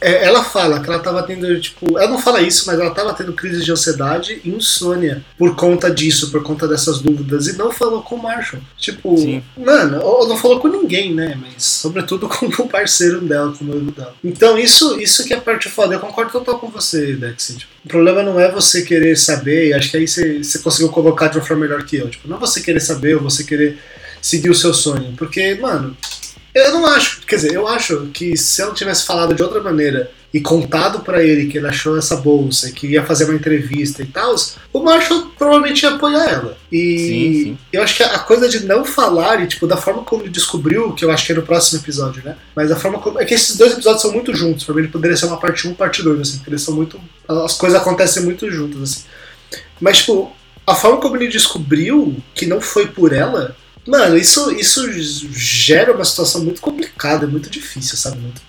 é- 0.03 0.25
ela 0.25 0.43
fala 0.43 0.79
que 0.79 0.89
ela 0.89 0.99
tava 0.99 1.23
tendo, 1.23 1.59
tipo, 1.59 1.97
ela 1.97 2.09
não 2.09 2.19
fala 2.19 2.41
isso, 2.41 2.65
mas 2.67 2.79
ela 2.79 2.91
tava 2.91 3.13
tendo 3.13 3.33
crise 3.33 3.63
de 3.63 3.71
ansiedade 3.71 4.41
e 4.43 4.49
insônia 4.49 5.23
por 5.37 5.55
conta 5.55 5.89
disso, 5.89 6.29
por 6.31 6.43
conta 6.43 6.67
dessas 6.67 6.99
dúvidas, 6.99 7.47
e 7.47 7.57
não 7.57 7.71
falou 7.71 8.01
com 8.01 8.15
o 8.15 8.21
Marshall. 8.23 8.61
Tipo, 8.77 9.17
Sim. 9.17 9.43
mano, 9.57 10.01
ou 10.03 10.27
não 10.27 10.37
falou 10.37 10.59
com 10.59 10.67
ninguém, 10.67 11.13
né? 11.13 11.37
Mas 11.41 11.63
sobretudo 11.63 12.27
com 12.29 12.45
o 12.45 12.67
parceiro 12.67 13.21
dela, 13.21 13.53
com 13.57 13.63
o 13.63 13.67
noivo 13.67 13.91
dela. 13.91 14.13
Então, 14.23 14.57
isso, 14.57 14.99
isso 14.99 15.23
que 15.25 15.33
é 15.33 15.37
a 15.37 15.41
parte 15.41 15.69
foda. 15.69 15.95
Eu 15.95 15.99
concordo 15.99 16.31
total 16.31 16.59
com 16.59 16.69
você, 16.69 17.13
Dex. 17.13 17.55
Tipo, 17.57 17.71
o 17.85 17.87
problema 17.87 18.23
não 18.23 18.39
é 18.39 18.51
você 18.51 18.81
querer 18.81 19.17
saber, 19.17 19.69
e 19.69 19.73
acho 19.73 19.89
que 19.91 19.97
aí 19.97 20.07
você, 20.07 20.43
você 20.43 20.59
conseguiu 20.59 20.89
colocar 20.89 21.27
de 21.27 21.37
uma 21.37 21.45
forma 21.45 21.63
melhor 21.65 21.83
que 21.83 21.97
eu. 21.97 22.09
Tipo, 22.09 22.27
não 22.27 22.37
é 22.37 22.39
você 22.39 22.61
querer 22.61 22.79
saber 22.79 23.15
ou 23.15 23.21
você 23.21 23.43
querer 23.43 23.77
seguir 24.21 24.49
o 24.49 24.55
seu 24.55 24.73
sonho. 24.73 25.13
Porque, 25.17 25.55
mano, 25.55 25.95
eu 26.53 26.73
não 26.73 26.85
acho, 26.85 27.21
quer 27.25 27.37
dizer, 27.37 27.53
eu 27.53 27.67
acho 27.67 28.07
que 28.13 28.37
se 28.37 28.61
ela 28.61 28.73
tivesse 28.73 29.05
falado 29.05 29.33
de 29.33 29.41
outra 29.41 29.61
maneira 29.61 30.11
e 30.33 30.41
contado 30.41 31.01
pra 31.01 31.23
ele 31.23 31.45
que 31.45 31.59
ele 31.59 31.67
achou 31.67 31.95
essa 31.95 32.15
bolsa 32.15 32.67
e 32.67 32.71
que 32.71 32.87
ia 32.87 33.03
fazer 33.03 33.25
uma 33.25 33.35
entrevista 33.35 34.01
e 34.01 34.05
tal, 34.05 34.33
o 34.71 34.79
Marshall 34.79 35.31
provavelmente 35.37 35.83
ia 35.83 35.91
apoiar 35.91 36.27
ela. 36.27 36.57
E 36.71 36.97
Sim, 36.97 37.43
sim. 37.43 37.57
eu 37.71 37.83
acho 37.83 37.97
que 37.97 38.03
a 38.03 38.17
coisa 38.17 38.49
de 38.49 38.65
não 38.65 38.83
falar 38.83 39.43
e, 39.43 39.47
tipo, 39.47 39.67
da 39.67 39.77
forma 39.77 40.03
como 40.03 40.23
ele 40.23 40.29
descobriu, 40.29 40.93
que 40.93 41.05
eu 41.05 41.11
acho 41.11 41.25
que 41.25 41.33
é 41.33 41.35
no 41.35 41.43
próximo 41.43 41.79
episódio, 41.79 42.23
né? 42.25 42.35
Mas 42.55 42.71
a 42.71 42.75
forma 42.75 42.99
como. 42.99 43.19
É 43.19 43.25
que 43.25 43.35
esses 43.35 43.55
dois 43.57 43.73
episódios 43.73 44.01
são 44.01 44.11
muito 44.11 44.33
juntos, 44.33 44.63
pra 44.63 44.73
mim 44.73 44.81
ele 44.81 44.91
poderia 44.91 45.15
ser 45.15 45.27
uma 45.27 45.37
parte 45.39 45.67
1 45.67 45.71
e 45.71 45.75
parte 45.75 46.01
2, 46.01 46.19
assim, 46.19 46.37
porque 46.37 46.49
eles 46.49 46.61
são 46.63 46.73
muito. 46.73 46.99
As 47.27 47.55
coisas 47.55 47.79
acontecem 47.79 48.23
muito 48.23 48.49
juntas, 48.49 48.81
assim. 48.81 49.03
Mas, 49.79 49.99
tipo, 49.99 50.35
a 50.65 50.73
forma 50.73 50.97
como 50.99 51.15
ele 51.15 51.27
descobriu 51.27 52.15
que 52.33 52.47
não 52.47 52.59
foi 52.59 52.87
por 52.87 53.13
ela, 53.13 53.55
mano, 53.87 54.17
isso, 54.17 54.51
isso 54.51 54.89
gera 55.33 55.93
uma 55.93 56.05
situação 56.05 56.43
muito 56.43 56.61
complicada, 56.61 57.27
muito 57.27 57.49
difícil, 57.49 57.97
sabe? 57.97 58.17
Muito 58.19 58.41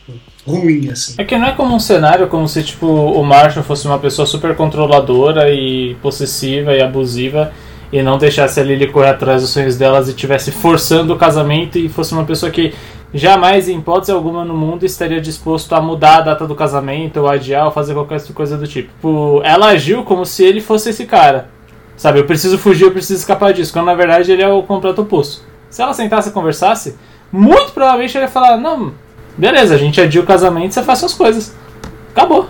ruim, 0.47 0.91
assim. 0.91 1.15
É 1.19 1.25
que 1.25 1.37
não 1.37 1.47
é 1.47 1.53
como 1.53 1.75
um 1.75 1.81
cenário 1.81 2.27
como 2.29 2.49
se, 2.49 2.63
tipo, 2.63 2.87
o 2.87 3.23
Marshall 3.25 3.65
fosse 3.65 3.87
uma 3.87 3.99
pessoa 3.99 4.27
super 4.27 4.55
controladora 4.55 5.51
e 5.51 5.97
possessiva 6.03 6.75
e 6.75 6.83
abusiva 6.83 7.53
e 7.93 8.03
não 8.03 8.19
deixasse 8.19 8.59
a 8.59 8.63
Lily 8.63 8.89
correr 8.89 9.11
atrás 9.11 9.43
dos 9.43 9.51
sonhos 9.51 9.77
delas 9.77 10.09
e 10.09 10.15
tivesse 10.15 10.51
forçando 10.51 11.15
o 11.15 11.17
casamento 11.17 11.79
e 11.79 11.89
fosse 11.89 12.13
uma 12.13 12.25
pessoa 12.25 12.51
que 12.51 12.75
jamais, 13.13 13.69
em 13.69 13.79
hipótese 13.79 14.11
alguma 14.11 14.45
no 14.45 14.57
mundo, 14.57 14.85
estaria 14.85 15.21
disposto 15.21 15.73
a 15.75 15.81
mudar 15.81 16.17
a 16.17 16.21
data 16.21 16.47
do 16.47 16.57
casamento 16.57 17.21
ou 17.21 17.29
adiar 17.29 17.67
ou 17.67 17.71
fazer 17.71 17.95
qualquer 17.95 18.21
coisa 18.33 18.59
do 18.59 18.67
tipo. 18.67 18.93
Tipo, 18.93 19.41
ela 19.45 19.69
agiu 19.69 20.03
como 20.03 20.27
se 20.27 20.45
ele 20.45 20.61
fosse 20.61 20.91
esse 20.91 21.07
cara. 21.07 21.54
Sabe, 21.97 22.19
eu 22.19 22.27
preciso 22.27 22.59
fugir, 22.59 22.85
eu 22.85 22.93
preciso 22.93 23.21
escapar 23.21 23.53
disso, 23.53 23.73
quando 23.73 23.87
na 23.87 23.95
verdade 23.95 24.33
ele 24.33 24.43
é 24.43 24.49
o 24.49 24.63
completo 24.63 25.03
oposto. 25.03 25.43
Se 25.71 25.81
ela 25.81 25.95
sentasse 25.95 26.29
e 26.29 26.33
conversasse, 26.33 26.99
muito 27.31 27.73
provavelmente 27.73 28.17
ele 28.17 28.25
ia 28.25 28.31
falar: 28.31 28.57
Não, 28.57 28.95
beleza, 29.37 29.75
a 29.75 29.79
gente 29.79 30.01
adia 30.01 30.21
o 30.21 30.27
casamento, 30.27 30.75
você 30.75 30.83
faz 30.83 30.99
suas 30.99 31.15
coisas. 31.15 31.55
Acabou. 32.11 32.49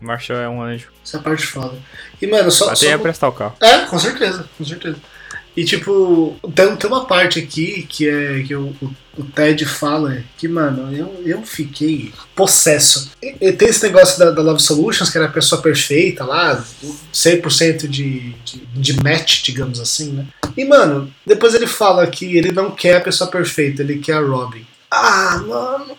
Marshall 0.00 0.38
é 0.38 0.48
um 0.48 0.62
anjo. 0.62 0.88
Essa 1.04 1.18
é 1.18 1.20
a 1.20 1.22
parte 1.22 1.46
foda. 1.46 1.76
E, 2.20 2.26
mano, 2.26 2.50
só. 2.50 2.66
Até 2.66 2.76
só... 2.76 2.86
ia 2.86 2.98
prestar 2.98 3.28
o 3.28 3.32
carro. 3.32 3.54
É, 3.60 3.78
com 3.80 3.98
certeza, 3.98 4.48
com 4.56 4.64
certeza. 4.64 4.96
E 5.56 5.64
tipo, 5.64 6.36
tem, 6.54 6.76
tem 6.76 6.90
uma 6.90 7.06
parte 7.06 7.38
aqui 7.38 7.86
que 7.88 8.08
é 8.08 8.42
que 8.42 8.54
o, 8.54 8.74
o, 8.80 8.94
o 9.18 9.24
Ted 9.24 9.64
fala 9.66 10.22
que, 10.38 10.46
mano, 10.46 10.94
eu, 10.94 11.22
eu 11.24 11.42
fiquei 11.42 12.12
possesso. 12.34 13.10
E, 13.22 13.36
e 13.40 13.52
tem 13.52 13.68
esse 13.68 13.82
negócio 13.82 14.18
da, 14.18 14.30
da, 14.30 14.42
Love 14.42 14.62
Solutions, 14.62 15.10
que 15.10 15.18
era 15.18 15.26
a 15.26 15.32
pessoa 15.32 15.60
perfeita 15.60 16.24
lá, 16.24 16.64
100% 17.12 17.88
de, 17.88 18.32
de, 18.44 18.66
de 18.74 19.02
match, 19.02 19.42
digamos 19.42 19.80
assim, 19.80 20.12
né? 20.12 20.26
E, 20.56 20.64
mano, 20.64 21.12
depois 21.26 21.54
ele 21.54 21.66
fala 21.66 22.06
que 22.06 22.36
ele 22.36 22.52
não 22.52 22.70
quer 22.70 22.96
a 22.96 23.00
pessoa 23.00 23.30
perfeita, 23.30 23.82
ele 23.82 23.98
quer 23.98 24.14
a 24.14 24.20
Robin. 24.20 24.64
Ah, 24.90 25.42
mano. 25.46 25.96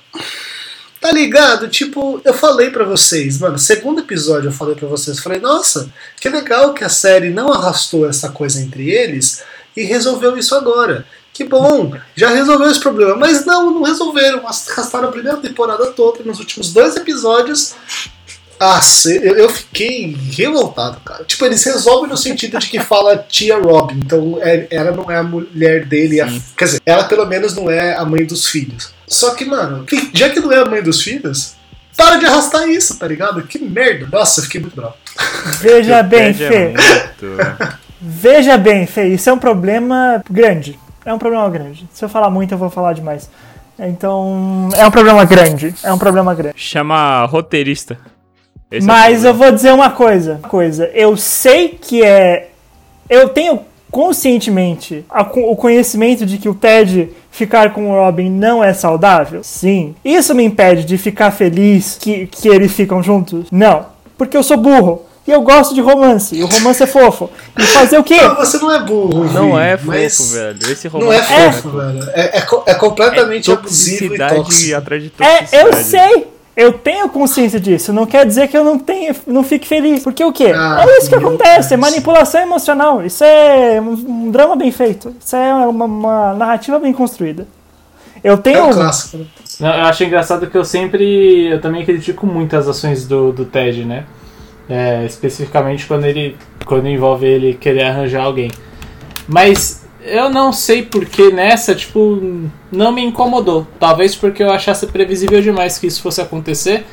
Tá 1.01 1.11
ligado? 1.11 1.67
Tipo, 1.67 2.21
eu 2.23 2.31
falei 2.31 2.69
para 2.69 2.85
vocês, 2.85 3.39
mano, 3.39 3.57
segundo 3.57 4.01
episódio 4.01 4.49
eu 4.49 4.53
falei 4.53 4.75
para 4.75 4.87
vocês, 4.87 5.19
falei, 5.19 5.39
nossa, 5.39 5.91
que 6.19 6.29
legal 6.29 6.75
que 6.75 6.83
a 6.83 6.89
série 6.89 7.31
não 7.31 7.51
arrastou 7.51 8.07
essa 8.07 8.29
coisa 8.29 8.61
entre 8.61 8.91
eles 8.91 9.43
e 9.75 9.81
resolveu 9.81 10.37
isso 10.37 10.53
agora. 10.53 11.03
Que 11.33 11.43
bom, 11.43 11.93
já 12.15 12.29
resolveu 12.29 12.69
esse 12.69 12.79
problema. 12.79 13.15
Mas 13.15 13.45
não, 13.45 13.71
não 13.71 13.81
resolveram. 13.81 14.39
Arrastaram 14.45 15.09
a 15.09 15.11
primeira 15.11 15.37
temporada 15.39 15.87
toda, 15.87 16.23
nos 16.23 16.39
últimos 16.39 16.71
dois 16.71 16.95
episódios. 16.95 17.73
Ah, 18.59 18.79
eu, 19.07 19.37
eu 19.37 19.49
fiquei 19.49 20.15
revoltado, 20.37 20.99
cara. 20.99 21.23
Tipo, 21.23 21.45
eles 21.45 21.63
resolvem 21.63 22.11
no 22.11 22.17
sentido 22.17 22.59
de 22.59 22.69
que 22.69 22.79
fala 22.79 23.17
tia 23.17 23.57
Robin. 23.57 23.95
Então 24.05 24.37
é, 24.39 24.67
ela 24.69 24.91
não 24.91 25.09
é 25.09 25.17
a 25.17 25.23
mulher 25.23 25.85
dele. 25.85 26.21
A, 26.21 26.27
quer 26.55 26.65
dizer, 26.65 26.81
ela 26.85 27.05
pelo 27.05 27.25
menos 27.25 27.55
não 27.55 27.71
é 27.71 27.95
a 27.95 28.05
mãe 28.05 28.23
dos 28.23 28.45
filhos. 28.45 28.93
Só 29.11 29.35
que, 29.35 29.43
mano, 29.43 29.85
já 30.13 30.29
que 30.29 30.39
não 30.39 30.53
é 30.53 30.59
a 30.59 30.65
mãe 30.65 30.81
dos 30.81 31.01
filhos, 31.01 31.55
para 31.97 32.15
de 32.15 32.25
arrastar 32.25 32.69
isso, 32.69 32.97
tá 32.97 33.05
ligado? 33.05 33.43
Que 33.43 33.59
merda. 33.59 34.07
Nossa, 34.09 34.39
eu 34.39 34.45
fiquei 34.45 34.61
muito 34.61 34.73
bravo. 34.73 34.93
Veja 35.59 36.01
bem, 36.01 36.33
Fê. 36.33 36.73
Veja 37.99 38.57
bem, 38.57 38.87
Fê, 38.87 39.09
isso 39.09 39.29
é 39.29 39.33
um 39.33 39.37
problema 39.37 40.23
grande. 40.29 40.79
É 41.05 41.13
um 41.13 41.19
problema 41.19 41.49
grande. 41.49 41.85
Se 41.93 42.05
eu 42.05 42.07
falar 42.07 42.29
muito, 42.29 42.53
eu 42.53 42.57
vou 42.57 42.69
falar 42.69 42.93
demais. 42.93 43.29
Então, 43.77 44.69
é 44.75 44.87
um 44.87 44.91
problema 44.91 45.25
grande. 45.25 45.75
É 45.83 45.91
um 45.91 45.97
problema 45.97 46.33
grande. 46.33 46.55
Chama 46.57 47.25
roteirista. 47.25 47.97
Esse 48.71 48.87
Mas 48.87 49.25
é 49.25 49.27
eu 49.27 49.33
vou 49.33 49.51
dizer 49.51 49.73
uma 49.73 49.89
coisa, 49.89 50.39
coisa. 50.47 50.89
Eu 50.93 51.17
sei 51.17 51.69
que 51.69 52.01
é. 52.01 52.49
Eu 53.09 53.27
tenho 53.27 53.65
conscientemente 53.91 55.05
a, 55.09 55.21
o 55.21 55.55
conhecimento 55.55 56.25
de 56.25 56.37
que 56.37 56.49
o 56.49 56.55
Ted 56.55 57.09
ficar 57.29 57.73
com 57.73 57.91
o 57.91 57.93
Robin 57.93 58.29
não 58.29 58.63
é 58.63 58.73
saudável? 58.73 59.43
Sim. 59.43 59.93
Isso 60.03 60.33
me 60.33 60.43
impede 60.43 60.85
de 60.85 60.97
ficar 60.97 61.31
feliz 61.31 61.97
que, 61.99 62.25
que 62.27 62.47
eles 62.47 62.71
ficam 62.71 63.03
juntos? 63.03 63.47
Não. 63.51 63.85
Porque 64.17 64.37
eu 64.37 64.43
sou 64.43 64.57
burro. 64.57 65.03
E 65.27 65.31
eu 65.31 65.41
gosto 65.41 65.75
de 65.75 65.81
romance. 65.81 66.35
E 66.35 66.43
o 66.43 66.47
romance 66.47 66.81
é 66.81 66.87
fofo. 66.87 67.29
E 67.57 67.63
fazer 67.63 67.97
o 67.99 68.03
quê? 68.03 68.19
Não, 68.19 68.35
você 68.35 68.57
não 68.57 68.71
é 68.71 68.83
burro. 68.83 69.25
Não 69.31 69.59
é 69.59 69.77
fofo, 69.77 70.33
velho. 70.33 70.71
Esse 70.71 70.87
romance 70.87 71.05
não 71.05 71.13
é 71.13 71.51
fofo, 71.51 71.69
velho. 71.69 72.09
É, 72.13 72.39
é, 72.39 72.45
é 72.65 72.73
completamente 72.73 73.51
é 73.51 73.53
abusivo 73.53 74.15
e 74.15 74.17
tóxico. 74.17 74.75
atrás 74.75 75.03
de 75.03 75.09
toxicidade. 75.11 75.55
É, 75.55 75.63
eu 75.63 75.73
sei. 75.73 76.27
Eu 76.55 76.73
tenho 76.73 77.07
consciência 77.07 77.59
disso, 77.59 77.93
não 77.93 78.05
quer 78.05 78.25
dizer 78.25 78.49
que 78.49 78.57
eu 78.57 78.63
não 78.63 78.77
tenha, 78.77 79.15
não 79.25 79.41
fique 79.41 79.65
feliz. 79.65 80.03
Porque 80.03 80.23
o 80.23 80.33
quê? 80.33 80.51
Ah, 80.53 80.83
é 80.85 80.97
isso 80.97 81.07
que 81.07 81.15
acontece, 81.15 81.69
Deus. 81.69 81.71
é 81.71 81.77
manipulação 81.77 82.41
emocional. 82.41 83.05
Isso 83.05 83.23
é 83.23 83.79
um, 83.79 84.29
drama 84.29 84.57
bem 84.57 84.71
feito. 84.71 85.15
Isso 85.23 85.35
é 85.35 85.53
uma, 85.53 85.85
uma, 85.85 86.33
narrativa 86.33 86.77
bem 86.77 86.91
construída. 86.91 87.47
Eu 88.21 88.37
tenho. 88.37 88.57
É 88.57 88.63
um 88.63 88.73
clássico. 88.73 89.17
Né? 89.17 89.25
Não, 89.61 89.69
eu 89.69 89.85
acho 89.85 90.03
engraçado 90.03 90.47
que 90.47 90.57
eu 90.57 90.65
sempre. 90.65 91.47
Eu 91.47 91.61
também 91.61 91.85
critico 91.85 92.27
muito 92.27 92.55
as 92.57 92.67
ações 92.67 93.07
do, 93.07 93.31
do 93.31 93.45
Ted, 93.45 93.85
né? 93.85 94.03
É, 94.69 95.05
especificamente 95.05 95.87
quando 95.87 96.03
ele. 96.03 96.35
Quando 96.65 96.87
envolve 96.87 97.25
ele 97.25 97.53
querer 97.53 97.83
arranjar 97.83 98.25
alguém. 98.25 98.51
Mas 99.25 99.80
eu 100.03 100.29
não 100.29 100.51
sei 100.51 100.83
porque 100.83 101.31
nessa, 101.31 101.75
tipo, 101.75 102.49
não 102.71 102.91
me 102.91 103.03
incomodou. 103.03 103.67
Talvez 103.79 104.15
porque 104.15 104.43
eu 104.43 104.51
achasse 104.51 104.87
previsível 104.87 105.41
demais 105.41 105.77
que 105.77 105.87
isso 105.87 106.01
fosse 106.01 106.21
acontecer. 106.21 106.85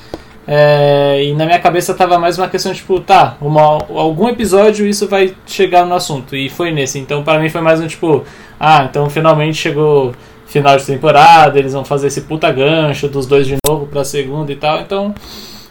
É, 0.47 1.23
e 1.25 1.35
na 1.35 1.45
minha 1.45 1.59
cabeça 1.59 1.93
tava 1.93 2.19
mais 2.19 2.39
uma 2.39 2.49
questão, 2.49 2.73
tipo, 2.73 3.01
tá, 3.01 3.37
uma, 3.39 3.85
algum 3.91 4.29
episódio 4.29 4.87
isso 4.87 5.07
vai 5.07 5.35
chegar 5.47 5.85
no 5.85 5.95
assunto. 5.95 6.35
E 6.35 6.49
foi 6.49 6.73
nesse. 6.73 6.99
Então 6.99 7.23
para 7.23 7.39
mim 7.39 7.49
foi 7.49 7.61
mais 7.61 7.81
um 7.81 7.87
tipo, 7.87 8.25
ah, 8.59 8.87
então 8.89 9.11
finalmente 9.11 9.59
chegou 9.59 10.15
final 10.47 10.77
de 10.77 10.87
temporada, 10.87 11.59
eles 11.59 11.75
vão 11.75 11.85
fazer 11.85 12.07
esse 12.07 12.23
puta 12.23 12.51
gancho 12.51 13.09
dos 13.09 13.27
dois 13.27 13.47
de 13.47 13.57
novo 13.67 13.87
pra 13.87 14.05
segunda 14.05 14.51
e 14.51 14.57
tal. 14.57 14.81
Então, 14.81 15.15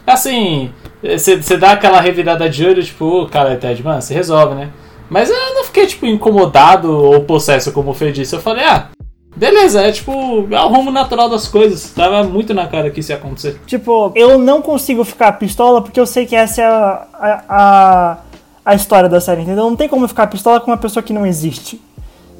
assim, 0.06 0.70
você 1.02 1.56
dá 1.56 1.72
aquela 1.72 2.00
revirada 2.00 2.48
de 2.48 2.64
olho, 2.64 2.82
tipo, 2.82 3.04
oh, 3.04 3.26
cara, 3.26 3.56
Ted, 3.56 3.82
mano, 3.82 4.00
se 4.00 4.14
resolve, 4.14 4.54
né? 4.54 4.70
Mas 5.08 5.30
eu 5.30 5.54
não 5.54 5.64
fiquei, 5.64 5.86
tipo, 5.86 6.06
incomodado 6.06 6.90
ou 6.90 7.20
possesso, 7.22 7.72
como 7.72 7.90
o 7.90 7.94
Fê 7.94 8.12
disse. 8.12 8.36
Eu 8.36 8.40
falei, 8.40 8.64
ah, 8.64 8.88
beleza, 9.34 9.80
é 9.80 9.92
tipo, 9.92 10.46
é 10.50 10.60
o 10.60 10.68
rumo 10.68 10.90
natural 10.90 11.28
das 11.28 11.48
coisas. 11.48 11.90
Tava 11.92 12.24
muito 12.24 12.52
na 12.52 12.66
cara 12.66 12.90
que 12.90 13.00
isso 13.00 13.12
ia 13.12 13.16
acontecer. 13.16 13.60
Tipo, 13.66 14.12
eu 14.14 14.38
não 14.38 14.60
consigo 14.60 15.04
ficar 15.04 15.32
pistola 15.32 15.80
porque 15.80 15.98
eu 15.98 16.06
sei 16.06 16.26
que 16.26 16.36
essa 16.36 16.60
é 16.60 16.66
a, 16.66 17.06
a, 17.14 17.44
a, 17.48 18.18
a 18.64 18.74
história 18.74 19.08
da 19.08 19.20
série, 19.20 19.42
entendeu? 19.42 19.64
Não 19.64 19.76
tem 19.76 19.88
como 19.88 20.06
ficar 20.06 20.26
pistola 20.26 20.60
com 20.60 20.70
uma 20.70 20.76
pessoa 20.76 21.02
que 21.02 21.12
não 21.12 21.26
existe. 21.26 21.80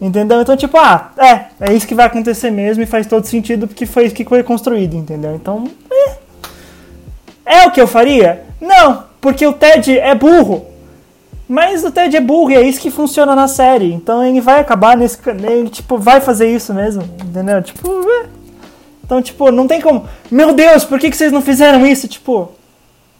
Entendeu? 0.00 0.40
Então, 0.40 0.56
tipo, 0.56 0.78
ah, 0.78 1.10
é, 1.18 1.46
é 1.60 1.72
isso 1.72 1.86
que 1.86 1.94
vai 1.94 2.06
acontecer 2.06 2.50
mesmo 2.50 2.82
e 2.82 2.86
faz 2.86 3.06
todo 3.06 3.24
sentido 3.24 3.66
porque 3.66 3.84
foi 3.84 4.06
isso 4.06 4.14
que 4.14 4.24
foi 4.24 4.44
construído, 4.44 4.94
entendeu? 4.94 5.34
Então, 5.34 5.68
é. 5.90 6.28
É 7.44 7.66
o 7.66 7.70
que 7.72 7.80
eu 7.80 7.86
faria? 7.86 8.44
Não, 8.60 9.04
porque 9.20 9.44
o 9.46 9.52
Ted 9.52 9.98
é 9.98 10.14
burro. 10.14 10.66
Mas 11.48 11.82
o 11.82 11.90
Ted 11.90 12.14
é 12.14 12.20
burro 12.20 12.50
e 12.50 12.56
é 12.56 12.62
isso 12.62 12.80
que 12.80 12.90
funciona 12.90 13.34
na 13.34 13.48
série. 13.48 13.92
Então 13.92 14.22
ele 14.22 14.40
vai 14.40 14.60
acabar 14.60 14.96
nesse. 14.96 15.18
Ele, 15.26 15.70
tipo, 15.70 15.96
vai 15.96 16.20
fazer 16.20 16.54
isso 16.54 16.74
mesmo. 16.74 17.02
Entendeu? 17.24 17.62
Tipo. 17.62 17.88
É. 18.22 18.26
Então, 19.02 19.22
tipo, 19.22 19.50
não 19.50 19.66
tem 19.66 19.80
como. 19.80 20.06
Meu 20.30 20.52
Deus, 20.52 20.84
por 20.84 20.98
que, 20.98 21.10
que 21.10 21.16
vocês 21.16 21.32
não 21.32 21.40
fizeram 21.40 21.86
isso? 21.86 22.06
Tipo. 22.06 22.52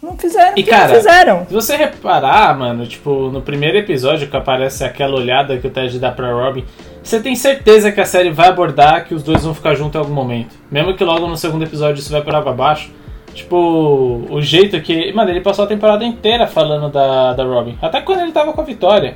Não 0.01 0.15
fizeram. 0.15 0.53
E 0.55 0.63
cara, 0.63 0.87
não 0.87 0.95
fizeram. 0.95 1.45
se 1.47 1.53
você 1.53 1.75
reparar, 1.75 2.57
mano, 2.57 2.85
tipo, 2.85 3.29
no 3.31 3.41
primeiro 3.41 3.77
episódio 3.77 4.29
que 4.29 4.37
aparece 4.37 4.83
aquela 4.85 5.15
olhada 5.15 5.57
que 5.57 5.67
o 5.67 5.69
Ted 5.69 5.99
dá 5.99 6.09
pra 6.09 6.31
Robin, 6.31 6.63
você 7.03 7.19
tem 7.19 7.35
certeza 7.35 7.91
que 7.91 7.99
a 7.99 8.05
série 8.05 8.29
vai 8.29 8.47
abordar 8.47 9.05
que 9.05 9.13
os 9.13 9.23
dois 9.23 9.43
vão 9.43 9.53
ficar 9.53 9.75
juntos 9.75 9.95
em 9.95 9.97
algum 9.97 10.13
momento. 10.13 10.55
Mesmo 10.71 10.95
que 10.95 11.03
logo 11.03 11.27
no 11.27 11.35
segundo 11.35 11.63
episódio 11.63 11.99
isso 11.99 12.11
vai 12.11 12.21
por 12.21 12.33
água 12.33 12.51
abaixo. 12.51 12.91
Tipo, 13.39 14.25
o 14.29 14.41
jeito 14.41 14.81
que. 14.81 15.13
Mano, 15.13 15.29
ele 15.29 15.39
passou 15.39 15.63
a 15.63 15.67
temporada 15.67 16.03
inteira 16.03 16.45
falando 16.45 16.91
da, 16.91 17.33
da 17.33 17.43
Robin. 17.43 17.77
Até 17.81 18.01
quando 18.01 18.19
ele 18.19 18.33
tava 18.33 18.51
com 18.51 18.59
a 18.59 18.65
vitória. 18.65 19.15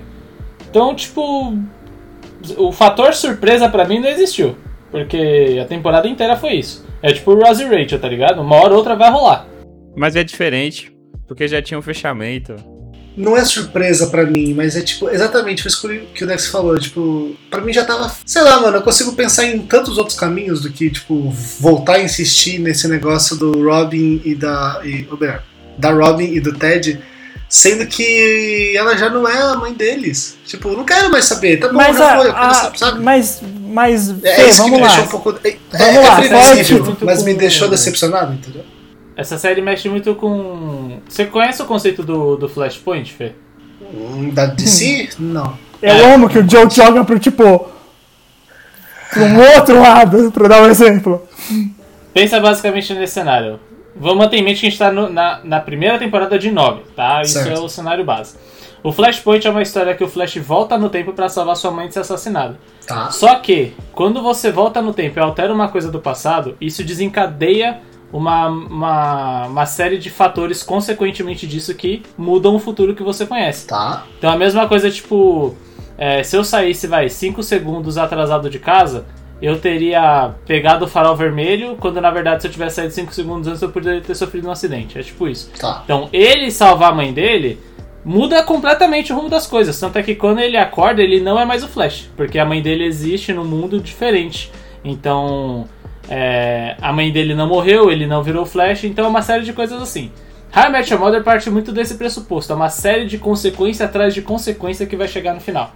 Então, 0.69 0.95
tipo. 0.95 1.57
O 2.57 2.71
fator 2.71 3.13
surpresa 3.13 3.67
para 3.67 3.85
mim 3.85 3.99
não 3.99 4.07
existiu. 4.07 4.55
Porque 4.89 5.59
a 5.61 5.65
temporada 5.65 6.07
inteira 6.07 6.37
foi 6.37 6.53
isso. 6.53 6.85
É 7.01 7.11
tipo 7.11 7.31
o 7.31 7.43
Rosie 7.43 7.65
Rachel, 7.65 7.99
tá 7.99 8.07
ligado? 8.07 8.41
Uma 8.41 8.55
hora 8.55 8.71
ou 8.71 8.77
outra 8.77 8.95
vai 8.95 9.11
rolar. 9.11 9.45
Mas 9.95 10.15
é 10.15 10.23
diferente. 10.23 10.93
Porque 11.27 11.47
já 11.47 11.61
tinha 11.61 11.77
um 11.77 11.81
fechamento 11.81 12.55
não 13.15 13.37
é 13.37 13.45
surpresa 13.45 14.07
para 14.07 14.25
mim, 14.25 14.53
mas 14.53 14.75
é 14.75 14.81
tipo, 14.81 15.09
exatamente 15.09 15.61
foi 15.61 15.69
isso 15.69 16.07
que 16.13 16.23
o 16.23 16.27
Dex 16.27 16.47
falou, 16.47 16.77
tipo, 16.79 17.35
para 17.49 17.61
mim 17.61 17.71
já 17.71 17.85
tava, 17.85 18.11
sei 18.25 18.41
lá, 18.41 18.59
mano, 18.59 18.77
eu 18.77 18.81
consigo 18.81 19.13
pensar 19.13 19.45
em 19.45 19.59
tantos 19.59 19.97
outros 19.97 20.17
caminhos 20.17 20.61
do 20.61 20.71
que, 20.71 20.89
tipo, 20.89 21.29
voltar 21.59 21.95
a 21.95 22.03
insistir 22.03 22.59
nesse 22.59 22.87
negócio 22.87 23.35
do 23.35 23.63
Robin 23.63 24.21
e 24.25 24.33
da 24.33 24.81
e, 24.83 25.07
da 25.77 25.91
Robin 25.91 26.25
e 26.25 26.39
do 26.39 26.53
Ted, 26.53 26.99
sendo 27.47 27.85
que 27.85 28.73
ela 28.75 28.97
já 28.97 29.09
não 29.09 29.27
é 29.27 29.41
a 29.41 29.55
mãe 29.55 29.73
deles. 29.73 30.37
Tipo, 30.45 30.71
não 30.71 30.83
quero 30.83 31.11
mais 31.11 31.25
saber, 31.25 31.57
tá 31.57 31.67
bom, 31.67 31.75
mas 31.75 31.97
já 31.97 32.13
a, 32.13 32.17
foi, 32.17 32.27
eu 32.27 32.33
quero 32.33 32.45
a, 32.45 32.53
saber, 32.53 32.77
sabe? 32.77 33.03
Mas 33.03 33.41
mas 33.73 34.23
é, 34.23 34.35
Fê, 34.35 34.49
isso 34.49 34.57
vamos 34.59 34.73
que 34.73 34.77
me 34.77 34.81
lá. 34.81 34.87
deixou 34.87 35.05
um 35.05 35.07
pouco 35.07 35.29
é, 35.43 35.57
Vamos 35.71 35.95
é, 35.95 35.99
lá, 35.99 36.23
é 36.23 36.27
previsível, 36.29 36.97
mas 37.01 37.23
me 37.23 37.33
deixou 37.33 37.67
decepcionado, 37.67 38.33
entendeu? 38.33 38.63
Essa 39.15 39.37
série 39.37 39.61
mexe 39.61 39.87
muito 39.89 40.15
com. 40.15 40.99
Você 41.07 41.25
conhece 41.25 41.61
o 41.61 41.65
conceito 41.65 42.03
do, 42.03 42.35
do 42.35 42.49
Flashpoint, 42.49 43.11
Fê? 43.13 43.33
Hum, 43.81 44.29
Da 44.33 44.45
DC? 44.47 45.09
Não. 45.19 45.57
Eu 45.81 45.89
É. 45.93 46.13
amo 46.15 46.27
que 46.29 46.39
o 46.39 46.49
Joe 46.49 46.69
joga 46.69 47.03
pro 47.03 47.19
tipo. 47.19 47.69
Pra 49.11 49.23
um 49.23 49.39
outro 49.57 49.79
lado, 49.79 50.31
pra 50.31 50.47
dar 50.47 50.63
um 50.63 50.67
exemplo. 50.67 51.21
Pensa 52.13 52.39
basicamente 52.39 52.93
nesse 52.95 53.13
cenário. 53.13 53.59
Vamos 53.95 54.17
manter 54.17 54.37
em 54.37 54.43
mente 54.43 54.61
que 54.61 54.65
a 54.65 54.69
gente 54.71 54.79
tá 54.79 54.91
no- 54.91 55.09
na, 55.09 55.39
na 55.43 55.59
primeira 55.59 55.99
temporada 55.99 56.39
de 56.39 56.49
9, 56.49 56.81
tá? 56.95 57.21
Isso 57.21 57.33
Certo. 57.33 57.51
é 57.55 57.59
o 57.59 57.69
cenário 57.69 58.03
base. 58.03 58.35
O 58.81 58.91
Flashpoint 58.91 59.45
é 59.45 59.51
uma 59.51 59.61
história 59.61 59.93
que 59.93 60.03
o 60.03 60.07
Flash 60.09 60.37
volta 60.37 60.77
no 60.79 60.89
tempo 60.89 61.13
pra 61.13 61.29
salvar 61.29 61.55
sua 61.55 61.69
mãe 61.71 61.87
de 61.87 61.93
ser 61.93 61.99
assassinada. 61.99 62.57
Tá. 62.87 63.11
Só 63.11 63.35
que, 63.35 63.73
quando 63.93 64.21
você 64.23 64.51
volta 64.51 64.81
no 64.81 64.93
tempo 64.93 65.19
e 65.19 65.21
altera 65.21 65.53
uma 65.53 65.67
coisa 65.69 65.91
do 65.91 65.99
passado, 65.99 66.57
isso 66.59 66.83
desencadeia 66.83 67.79
uma, 68.13 68.47
uma, 68.47 69.47
uma 69.47 69.65
série 69.65 69.97
de 69.97 70.11
fatores 70.11 70.61
consequentemente 70.61 71.47
disso 71.47 71.73
que 71.73 72.03
mudam 72.15 72.55
o 72.55 72.59
futuro 72.59 72.93
que 72.93 73.01
você 73.01 73.25
conhece. 73.25 73.65
Tá. 73.65 74.05
Então 74.19 74.29
a 74.29 74.37
mesma 74.37 74.67
coisa, 74.67 74.91
tipo, 74.91 75.55
é, 75.97 76.21
se 76.21 76.37
eu 76.37 76.43
saísse, 76.43 76.85
vai, 76.85 77.09
5 77.09 77.41
segundos 77.41 77.97
atrasado 77.97 78.51
de 78.51 78.59
casa, 78.59 79.05
eu 79.41 79.59
teria 79.59 80.35
pegado 80.45 80.85
o 80.85 80.87
farol 80.87 81.15
vermelho, 81.15 81.75
quando 81.79 81.99
na 81.99 82.11
verdade 82.11 82.43
se 82.43 82.47
eu 82.47 82.51
tivesse 82.51 82.75
saído 82.75 82.93
5 82.93 83.13
segundos 83.13 83.47
antes 83.47 83.61
eu 83.63 83.69
poderia 83.69 83.99
ter 83.99 84.13
sofrido 84.13 84.47
um 84.47 84.51
acidente. 84.51 84.97
É 84.97 85.01
tipo 85.01 85.27
isso. 85.27 85.51
Tá. 85.59 85.81
Então, 85.83 86.07
ele 86.13 86.51
salvar 86.51 86.91
a 86.91 86.95
mãe 86.95 87.11
dele 87.11 87.59
muda 88.05 88.43
completamente 88.43 89.11
o 89.11 89.15
rumo 89.15 89.29
das 89.29 89.47
coisas. 89.47 89.79
Tanto 89.79 89.97
é 89.97 90.03
que 90.03 90.13
quando 90.13 90.39
ele 90.39 90.55
acorda, 90.55 91.01
ele 91.01 91.19
não 91.19 91.39
é 91.39 91.45
mais 91.45 91.63
o 91.63 91.67
Flash, 91.67 92.09
porque 92.15 92.37
a 92.37 92.45
mãe 92.45 92.61
dele 92.61 92.85
existe 92.85 93.33
num 93.33 93.45
mundo 93.45 93.79
diferente. 93.79 94.51
Então, 94.83 95.67
é, 96.09 96.75
a 96.81 96.91
mãe 96.91 97.11
dele 97.11 97.33
não 97.33 97.47
morreu, 97.47 97.91
ele 97.91 98.05
não 98.05 98.23
virou 98.23 98.45
Flash, 98.45 98.83
então 98.83 99.05
é 99.05 99.07
uma 99.07 99.21
série 99.21 99.43
de 99.43 99.53
coisas 99.53 99.81
assim. 99.81 100.11
How 100.55 100.65
I 100.65 100.69
Met 100.69 100.95
Mother 100.95 101.23
parte 101.23 101.49
muito 101.49 101.71
desse 101.71 101.95
pressuposto, 101.95 102.53
é 102.53 102.55
uma 102.55 102.69
série 102.69 103.05
de 103.05 103.17
consequência 103.17 103.85
atrás 103.85 104.13
de 104.13 104.21
consequência 104.21 104.85
que 104.85 104.95
vai 104.95 105.07
chegar 105.07 105.33
no 105.33 105.41
final. 105.41 105.71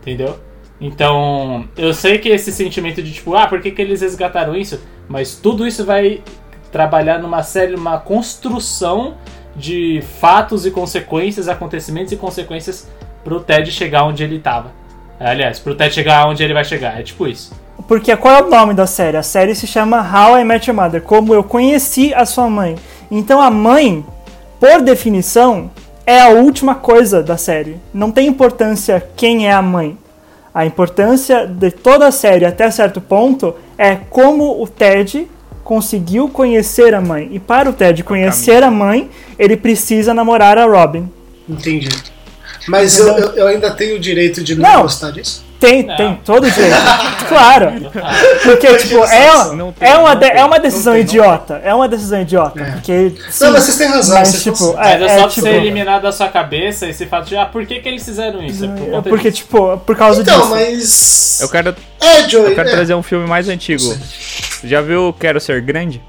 Entendeu? 0.00 0.38
Então, 0.80 1.68
eu 1.76 1.94
sei 1.94 2.18
que 2.18 2.28
esse 2.28 2.52
sentimento 2.52 3.02
de 3.02 3.12
tipo, 3.12 3.34
ah, 3.34 3.46
por 3.46 3.60
que, 3.60 3.70
que 3.70 3.80
eles 3.80 4.02
resgataram 4.02 4.54
isso? 4.54 4.80
Mas 5.08 5.36
tudo 5.36 5.66
isso 5.66 5.84
vai 5.84 6.22
trabalhar 6.70 7.18
numa 7.18 7.42
série, 7.42 7.74
uma 7.74 7.98
construção 7.98 9.16
de 9.54 10.02
fatos 10.20 10.66
e 10.66 10.70
consequências, 10.70 11.48
acontecimentos 11.48 12.12
e 12.12 12.16
consequências 12.16 12.90
pro 13.24 13.40
Ted 13.40 13.70
chegar 13.70 14.04
onde 14.04 14.22
ele 14.22 14.38
tava. 14.38 14.72
Aliás, 15.18 15.58
pro 15.58 15.74
Ted 15.74 15.94
chegar 15.94 16.28
onde 16.28 16.42
ele 16.42 16.52
vai 16.52 16.64
chegar. 16.64 17.00
É 17.00 17.02
tipo 17.02 17.26
isso. 17.26 17.54
Porque 17.86 18.16
qual 18.16 18.34
é 18.34 18.42
o 18.42 18.50
nome 18.50 18.74
da 18.74 18.86
série? 18.86 19.16
A 19.16 19.22
série 19.22 19.54
se 19.54 19.66
chama 19.66 20.00
How 20.00 20.38
I 20.38 20.44
Met 20.44 20.68
Your 20.68 20.80
Mother, 20.80 21.02
como 21.02 21.32
eu 21.32 21.44
conheci 21.44 22.12
a 22.12 22.24
sua 22.24 22.50
mãe. 22.50 22.76
Então 23.10 23.40
a 23.40 23.50
mãe, 23.50 24.04
por 24.58 24.82
definição, 24.82 25.70
é 26.04 26.20
a 26.20 26.28
última 26.28 26.74
coisa 26.74 27.22
da 27.22 27.36
série. 27.36 27.80
Não 27.94 28.10
tem 28.10 28.26
importância 28.26 29.04
quem 29.16 29.48
é 29.48 29.52
a 29.52 29.62
mãe. 29.62 29.96
A 30.52 30.64
importância 30.64 31.46
de 31.46 31.70
toda 31.70 32.06
a 32.06 32.10
série 32.10 32.44
até 32.44 32.70
certo 32.70 33.00
ponto 33.00 33.54
é 33.76 33.94
como 33.94 34.62
o 34.62 34.66
Ted 34.66 35.28
conseguiu 35.62 36.28
conhecer 36.28 36.94
a 36.94 37.00
mãe. 37.00 37.28
E 37.32 37.38
para 37.38 37.68
o 37.68 37.72
Ted 37.72 38.02
conhecer 38.02 38.62
a 38.62 38.70
mãe, 38.70 39.10
ele 39.38 39.56
precisa 39.56 40.14
namorar 40.14 40.56
a 40.58 40.64
Robin. 40.64 41.10
Entendi. 41.48 41.88
Mas 42.68 42.98
eu, 42.98 43.06
eu, 43.34 43.46
ainda 43.46 43.70
tenho 43.70 43.96
o 43.96 43.98
direito 43.98 44.42
de 44.42 44.54
não, 44.54 44.70
Não. 44.70 44.82
gostar 44.82 45.10
disso? 45.10 45.44
Tem, 45.68 45.82
Não. 45.82 45.96
tem 45.96 46.14
todo 46.24 46.46
o 46.46 46.50
direito. 46.50 46.76
claro. 47.28 47.72
Porque, 48.42 48.76
tipo, 48.76 49.04
é, 49.04 49.54
Não 49.54 49.72
tem, 49.72 49.88
é, 49.88 49.96
uma, 49.98 50.14
não 50.14 50.20
de- 50.20 50.28
tem, 50.30 50.38
é 50.38 50.44
uma 50.44 50.58
decisão 50.60 50.92
não 50.94 51.00
tem, 51.04 51.06
não 51.06 51.22
idiota. 51.24 51.60
É 51.64 51.74
uma 51.74 51.88
decisão 51.88 52.20
idiota. 52.20 52.60
É. 52.62 52.70
Porque. 52.72 53.12
Não, 53.40 53.52
mas 53.52 53.64
vocês 53.64 53.76
têm 53.76 53.88
razão. 53.88 54.18
Mas, 54.18 54.28
vocês 54.28 54.42
tipo, 54.44 54.54
estão- 54.56 54.74
Mas 54.76 54.86
é, 54.86 55.04
É, 55.04 55.08
só 55.08 55.14
é, 55.14 55.18
pra 55.18 55.28
tipo- 55.28 55.46
ser 55.46 55.54
eliminado 55.54 56.02
da 56.02 56.12
sua 56.12 56.28
cabeça 56.28 56.86
esse 56.88 57.06
fato 57.06 57.26
de, 57.28 57.36
ah, 57.36 57.46
por 57.46 57.66
que, 57.66 57.80
que 57.80 57.88
eles 57.88 58.04
fizeram 58.04 58.42
isso? 58.44 58.64
É 58.64 58.68
por 58.68 58.90
conta 58.90 59.08
Porque, 59.10 59.30
disso. 59.30 59.42
tipo, 59.44 59.78
por 59.78 59.96
causa 59.96 60.22
Então, 60.22 60.38
disso. 60.40 60.50
mas. 60.50 61.40
Eu 61.40 61.48
quero, 61.48 61.74
É, 62.00 62.28
Joey. 62.28 62.50
eu 62.50 62.54
quero 62.54 62.68
é. 62.68 62.72
trazer 62.72 62.94
um 62.94 63.02
filme 63.02 63.26
mais 63.26 63.48
antigo. 63.48 63.82
Já 64.62 64.80
viu 64.80 65.12
Quero 65.18 65.40
Ser 65.40 65.60
Grande? 65.62 66.00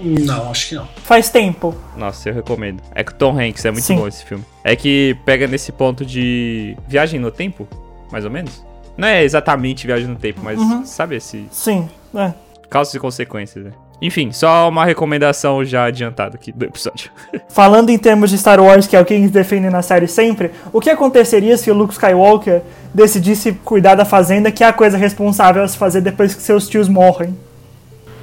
Não, 0.00 0.50
acho 0.50 0.68
que 0.68 0.74
não. 0.74 0.86
Faz 1.04 1.30
tempo. 1.30 1.74
Nossa, 1.96 2.28
eu 2.28 2.34
recomendo. 2.34 2.82
É 2.94 3.02
com 3.02 3.12
Tom 3.12 3.38
Hanks, 3.40 3.64
é 3.64 3.70
muito 3.70 3.84
Sim. 3.84 3.96
bom 3.96 4.06
esse 4.06 4.24
filme. 4.24 4.44
É 4.62 4.76
que 4.76 5.16
pega 5.24 5.46
nesse 5.46 5.72
ponto 5.72 6.04
de 6.04 6.76
viagem 6.86 7.18
no 7.18 7.30
tempo, 7.30 7.66
mais 8.12 8.24
ou 8.24 8.30
menos. 8.30 8.64
Não 8.96 9.06
é 9.08 9.22
exatamente 9.24 9.86
viagem 9.86 10.06
no 10.08 10.16
tempo, 10.16 10.40
mas 10.42 10.58
Uhum. 10.58 10.84
sabe 10.84 11.16
esse 11.16 11.46
Sim. 11.50 11.88
É. 12.14 12.32
causas 12.70 12.94
e 12.94 12.98
consequências, 12.98 13.64
né? 13.64 13.72
Enfim, 14.00 14.30
só 14.30 14.68
uma 14.68 14.84
recomendação 14.84 15.64
já 15.64 15.84
adiantada 15.86 16.36
aqui 16.36 16.52
do 16.52 16.64
episódio. 16.66 17.10
Falando 17.48 17.88
em 17.88 17.96
termos 17.96 18.28
de 18.30 18.36
Star 18.36 18.60
Wars, 18.60 18.86
que 18.86 18.94
é 18.94 19.00
o 19.00 19.04
que 19.06 19.14
eles 19.14 19.30
defendem 19.30 19.70
na 19.70 19.80
série 19.80 20.06
sempre, 20.06 20.50
o 20.72 20.80
que 20.82 20.90
aconteceria 20.90 21.56
se 21.56 21.70
o 21.70 21.74
Luke 21.74 21.94
Skywalker 21.94 22.60
decidisse 22.92 23.52
cuidar 23.64 23.94
da 23.94 24.04
fazenda, 24.04 24.50
que 24.52 24.62
é 24.62 24.66
a 24.66 24.72
coisa 24.72 24.98
responsável 24.98 25.62
a 25.62 25.68
se 25.68 25.78
fazer 25.78 26.02
depois 26.02 26.34
que 26.34 26.42
seus 26.42 26.68
tios 26.68 26.88
morrem? 26.88 27.34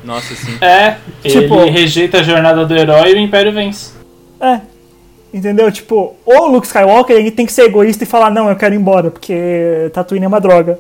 Nossa, 0.04 0.36
sim. 0.36 0.58
É, 0.62 0.98
Tipo- 1.28 1.56
ele 1.62 1.72
rejeita 1.72 2.20
a 2.20 2.24
jornada 2.24 2.66
do 2.66 2.76
herói 2.76 3.12
e 3.12 3.16
o 3.16 3.20
Império 3.20 3.52
vence. 3.54 3.94
É. 4.40 4.60
Entendeu? 5.34 5.72
Tipo, 5.72 6.16
o 6.26 6.46
Luke 6.48 6.68
Skywalker 6.68 7.16
ele 7.16 7.32
tem 7.32 7.46
que 7.46 7.52
ser 7.52 7.64
egoísta 7.64 8.04
e 8.04 8.08
falar, 8.08 8.30
não, 8.30 8.50
eu 8.50 8.56
quero 8.56 8.76
ir 8.76 8.78
embora, 8.78 9.10
porque 9.10 9.90
Tatooine 9.92 10.26
é 10.26 10.28
uma 10.28 10.40
droga. 10.40 10.80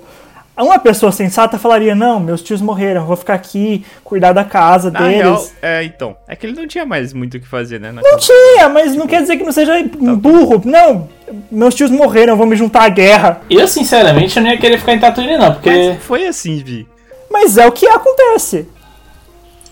Uma 0.55 0.77
pessoa 0.77 1.11
sensata 1.11 1.57
falaria, 1.57 1.95
não, 1.95 2.19
meus 2.19 2.43
tios 2.43 2.61
morreram, 2.61 3.01
eu 3.01 3.07
vou 3.07 3.15
ficar 3.17 3.33
aqui, 3.33 3.83
cuidar 4.03 4.33
da 4.33 4.43
casa 4.43 4.91
Na 4.91 4.99
deles. 4.99 5.15
real, 5.17 5.45
é, 5.63 5.83
então. 5.83 6.15
É 6.27 6.35
que 6.35 6.45
ele 6.45 6.53
não 6.53 6.67
tinha 6.67 6.85
mais 6.85 7.11
muito 7.11 7.37
o 7.37 7.39
que 7.39 7.47
fazer, 7.47 7.79
né? 7.79 7.91
Não 7.91 8.17
tinha, 8.19 8.69
mas 8.69 8.95
não 8.95 9.07
quer 9.07 9.21
dizer 9.21 9.37
que 9.37 9.43
não 9.43 9.51
seja 9.51 9.73
burro. 10.17 10.61
Não, 10.63 11.09
meus 11.51 11.73
tios 11.73 11.89
morreram, 11.89 12.33
eu 12.33 12.37
vou 12.37 12.45
me 12.45 12.55
juntar 12.55 12.83
à 12.83 12.89
guerra. 12.89 13.41
Eu, 13.49 13.67
sinceramente, 13.67 14.39
não 14.39 14.51
ia 14.51 14.57
querer 14.59 14.77
ficar 14.77 14.93
em 14.93 14.99
Tatooine, 14.99 15.37
não, 15.37 15.53
porque. 15.53 15.71
Mas 15.71 16.03
foi 16.03 16.27
assim, 16.27 16.57
Vi. 16.63 16.87
Mas 17.31 17.57
é 17.57 17.65
o 17.65 17.71
que 17.71 17.87
acontece. 17.87 18.67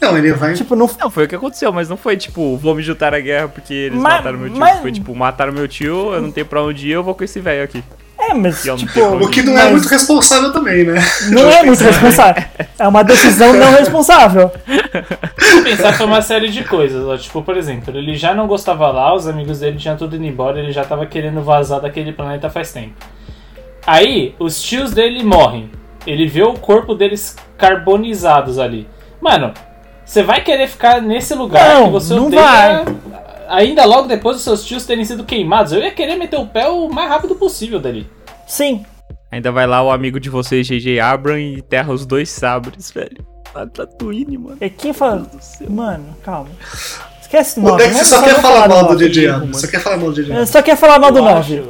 Não, 0.02 0.18
ele 0.18 0.34
vai. 0.34 0.54
Tipo, 0.54 0.76
não, 0.76 0.90
Não, 1.00 1.10
foi 1.12 1.26
o 1.26 1.28
que 1.28 1.36
aconteceu, 1.36 1.72
mas 1.72 1.88
não 1.88 1.96
foi 1.98 2.18
tipo, 2.18 2.58
vou 2.58 2.74
me 2.74 2.82
juntar 2.82 3.14
à 3.14 3.20
guerra 3.20 3.48
porque 3.48 3.74
eles 3.74 4.00
Mas- 4.00 4.16
mataram 4.16 4.38
meu 4.40 4.50
tio. 4.50 4.60
mas- 4.60 4.80
Foi 4.80 4.92
tipo, 4.92 5.16
mataram 5.16 5.54
meu 5.54 5.68
tio, 5.68 6.14
eu 6.14 6.22
não 6.22 6.32
tenho 6.32 6.46
pra 6.46 6.62
onde 6.64 6.88
ir, 6.88 6.92
eu 6.92 7.04
vou 7.04 7.14
com 7.14 7.24
esse 7.24 7.40
velho 7.40 7.64
aqui. 7.64 7.84
É, 8.24 8.36
mas, 8.36 8.62
tipo, 8.62 9.00
O 9.16 9.30
que 9.30 9.42
não 9.42 9.54
é 9.58 9.64
Mas- 9.64 9.72
muito 9.72 9.88
responsável 9.88 10.54
também, 10.54 10.84
né? 10.84 10.96
não 11.32 11.50
é 11.50 11.64
muito 11.64 11.84
responsável. 11.84 12.44
É 12.78 12.88
uma 12.88 13.04
decisão 13.04 13.52
não 13.54 13.72
responsável. 13.72 14.52
Se 15.40 15.62
pensar 15.64 15.94
foi 15.94 16.06
uma 16.06 16.22
série 16.22 16.50
de 16.50 16.64
coisas. 16.64 17.04
ó. 17.04 17.18
Tipo, 17.18 17.42
por 17.42 17.58
exemplo, 17.58 17.96
ele 17.98 18.16
já 18.16 18.34
não 18.36 18.46
gostava 18.48 18.90
lá, 18.92 19.14
os 19.16 19.28
amigos 19.28 19.60
dele 19.60 19.78
tinham 19.78 19.98
tudo 19.98 20.16
indo 20.16 20.26
embora, 20.26 20.60
ele 20.60 20.72
já 20.72 20.84
tava 20.86 21.06
querendo 21.08 21.42
vazar 21.42 21.82
daquele 21.82 22.12
planeta 22.14 22.48
faz 22.50 22.72
tempo. 22.72 22.94
Aí, 23.88 24.36
os 24.40 24.62
tios 24.62 24.92
dele 24.92 25.24
morrem. 25.24 25.70
Ele 26.06 26.28
vê 26.28 26.44
o 26.44 26.54
corpo 26.54 26.94
deles 26.94 27.36
carbonizados 27.58 28.60
ali. 28.60 28.88
Mano, 29.20 29.52
você 30.12 30.24
vai 30.24 30.44
querer 30.44 30.68
ficar 30.68 31.02
nesse 31.02 31.34
lugar 31.34 31.74
Não, 31.74 31.86
que 31.86 31.92
você 31.92 32.14
não 32.14 32.28
odeia, 32.28 32.42
vai. 32.42 32.86
Ainda 33.48 33.86
logo 33.86 34.10
depois 34.10 34.36
dos 34.36 34.44
seus 34.44 34.66
tios 34.66 34.86
terem 34.86 35.06
sido 35.06 35.24
queimados. 35.24 35.72
Eu 35.72 35.80
ia 35.80 35.92
querer 35.92 36.18
meter 36.18 36.38
o 36.38 36.46
pé 36.46 36.68
o 36.68 36.90
mais 36.90 37.08
rápido 37.08 37.34
possível 37.34 37.80
dali. 37.80 38.06
Sim. 38.46 38.86
Ainda 39.32 39.54
vai 39.54 39.66
lá 39.66 39.82
o 39.82 39.90
amigo 39.90 40.20
de 40.20 40.30
vocês, 40.30 40.68
JJ 40.68 41.00
Abram, 41.00 41.38
e 41.38 41.60
enterra 41.60 41.94
os 41.94 42.06
dois 42.06 42.30
sabres, 42.30 42.92
velho. 42.92 43.26
Lá 43.56 43.64
no 43.64 43.72
Tatooine, 43.72 44.38
mano. 44.38 44.58
E 44.60 44.70
quem 44.70 44.92
fala. 44.92 45.26
Mano, 45.70 46.14
calma. 46.22 46.50
Esquece 47.22 47.62
o 47.62 47.64
O 47.64 47.70
9. 47.70 47.82
Dex 47.82 48.08
só 48.08 48.22
quer 48.22 48.42
falar 48.42 48.68
mal 48.68 48.88
do 48.90 48.98
DJ 48.98 49.28
erro, 49.28 49.36
Abram. 49.38 49.54
Só 49.54 49.68
quer 49.68 49.80
falar 49.80 49.98
mal 49.98 50.10
do 50.10 50.16
DJ 50.16 50.34
Abram. 50.34 50.46
Só 50.46 50.62
quer 50.62 50.76
falar 50.76 51.00
mal 51.00 51.12
do 51.14 51.20
Eu 51.20 51.24
9. 51.24 51.64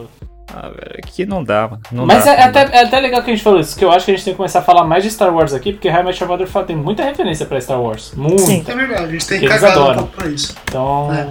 Ah, 0.54 0.70
velho, 0.70 1.00
aqui 1.04 1.26
não 1.26 1.44
dá, 1.44 1.68
mano. 1.68 1.82
Não 1.92 2.06
Mas 2.06 2.26
dá, 2.26 2.34
é, 2.34 2.38
não 2.42 2.44
até, 2.50 2.66
dá. 2.66 2.76
é 2.78 2.84
até 2.84 3.00
legal 3.00 3.24
que 3.24 3.32
a 3.32 3.34
gente 3.34 3.44
falou 3.44 3.60
isso, 3.60 3.78
que 3.78 3.86
eu 3.86 3.92
acho 3.92 4.06
que 4.06 4.12
a 4.12 4.16
gente 4.16 4.26
tem 4.26 4.34
que 4.34 4.38
começar 4.38 4.60
a 4.60 4.64
falar 4.64 4.84
mais 4.84 5.04
de 5.04 5.12
Star 5.12 5.34
Wars 5.34 5.54
aqui, 5.54 5.72
porque 5.74 5.90
Mother 6.28 6.48
fa- 6.48 6.64
tem 6.64 6.76
muita 6.76 7.04
referência 7.04 7.46
pra 7.46 7.60
Star 7.62 7.82
Wars. 7.82 8.12
Muito. 8.16 8.42
Sim. 8.42 8.64
É 8.68 8.76
verdade, 8.76 9.04
a 9.04 9.08
gente 9.08 9.28
tem 9.28 9.38
Eles 9.38 9.50
cagado 9.50 9.82
um 9.82 9.94
pouco 9.96 10.16
pra 10.18 10.28
isso. 10.28 10.56
Então, 10.66 11.14
É. 11.14 11.28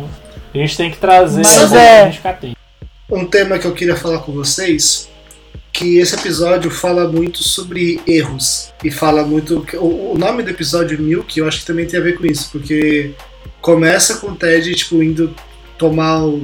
a 0.54 0.58
gente 0.62 0.76
tem 0.76 0.90
que 0.90 0.96
trazer 0.98 1.42
Mas 1.42 1.72
é- 1.72 1.96
pra 1.98 2.04
gente 2.06 2.16
ficar 2.16 2.30
atento. 2.30 2.56
Um 3.10 3.24
tema 3.26 3.58
que 3.58 3.66
eu 3.66 3.72
queria 3.74 3.96
falar 3.96 4.20
com 4.20 4.32
vocês, 4.32 5.08
que 5.72 5.98
esse 5.98 6.14
episódio 6.14 6.70
fala 6.70 7.06
muito 7.08 7.42
sobre 7.42 8.00
erros. 8.06 8.72
E 8.82 8.90
fala 8.90 9.22
muito. 9.24 9.66
O, 9.74 10.12
o 10.14 10.18
nome 10.18 10.42
do 10.42 10.50
episódio 10.50 10.98
Milk, 11.00 11.38
eu 11.38 11.46
acho 11.46 11.60
que 11.60 11.66
também 11.66 11.86
tem 11.86 11.98
a 12.00 12.02
ver 12.02 12.16
com 12.16 12.24
isso, 12.24 12.48
porque 12.52 13.12
começa 13.60 14.16
com 14.18 14.28
o 14.28 14.34
Ted, 14.36 14.74
tipo, 14.74 15.02
indo 15.02 15.34
tomar 15.76 16.22
o. 16.24 16.36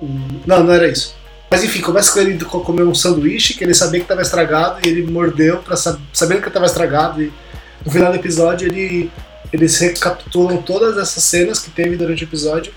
o- 0.00 0.20
não, 0.46 0.64
não 0.64 0.72
era 0.74 0.88
isso. 0.88 1.14
Mas 1.50 1.64
enfim, 1.64 1.80
começa 1.80 2.12
com 2.12 2.20
ele 2.20 2.42
comer 2.44 2.84
um 2.84 2.94
sanduíche 2.94 3.54
que 3.54 3.64
ele 3.64 3.74
sabia 3.74 4.00
que 4.00 4.04
estava 4.04 4.22
estragado 4.22 4.78
e 4.84 4.88
ele 4.88 5.10
mordeu 5.10 5.58
para 5.58 5.76
sabendo 5.76 6.42
que 6.42 6.48
estava 6.48 6.66
estragado. 6.66 7.22
E 7.22 7.32
no 7.84 7.90
final 7.90 8.12
do 8.12 8.18
episódio 8.18 8.68
ele, 8.68 9.10
eles 9.52 9.76
recapitulam 9.78 10.62
todas 10.62 10.96
essas 10.96 11.24
cenas 11.24 11.58
que 11.58 11.70
teve 11.70 11.96
durante 11.96 12.22
o 12.22 12.26
episódio 12.26 12.72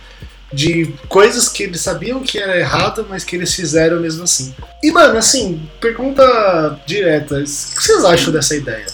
de 0.51 0.93
coisas 1.09 1.49
que 1.49 1.63
eles 1.63 1.81
sabiam 1.81 2.21
que 2.21 2.37
era 2.37 2.57
errado, 2.57 3.05
mas 3.09 3.23
que 3.23 3.35
eles 3.35 3.53
fizeram 3.53 3.99
mesmo 3.99 4.23
assim. 4.23 4.53
E 4.81 4.91
mano, 4.91 5.17
assim, 5.17 5.67
pergunta 5.81 6.79
direta, 6.85 7.39
o 7.39 7.43
que 7.43 7.83
vocês 7.83 8.05
acham 8.05 8.31
dessa 8.31 8.55
ideia? 8.55 8.85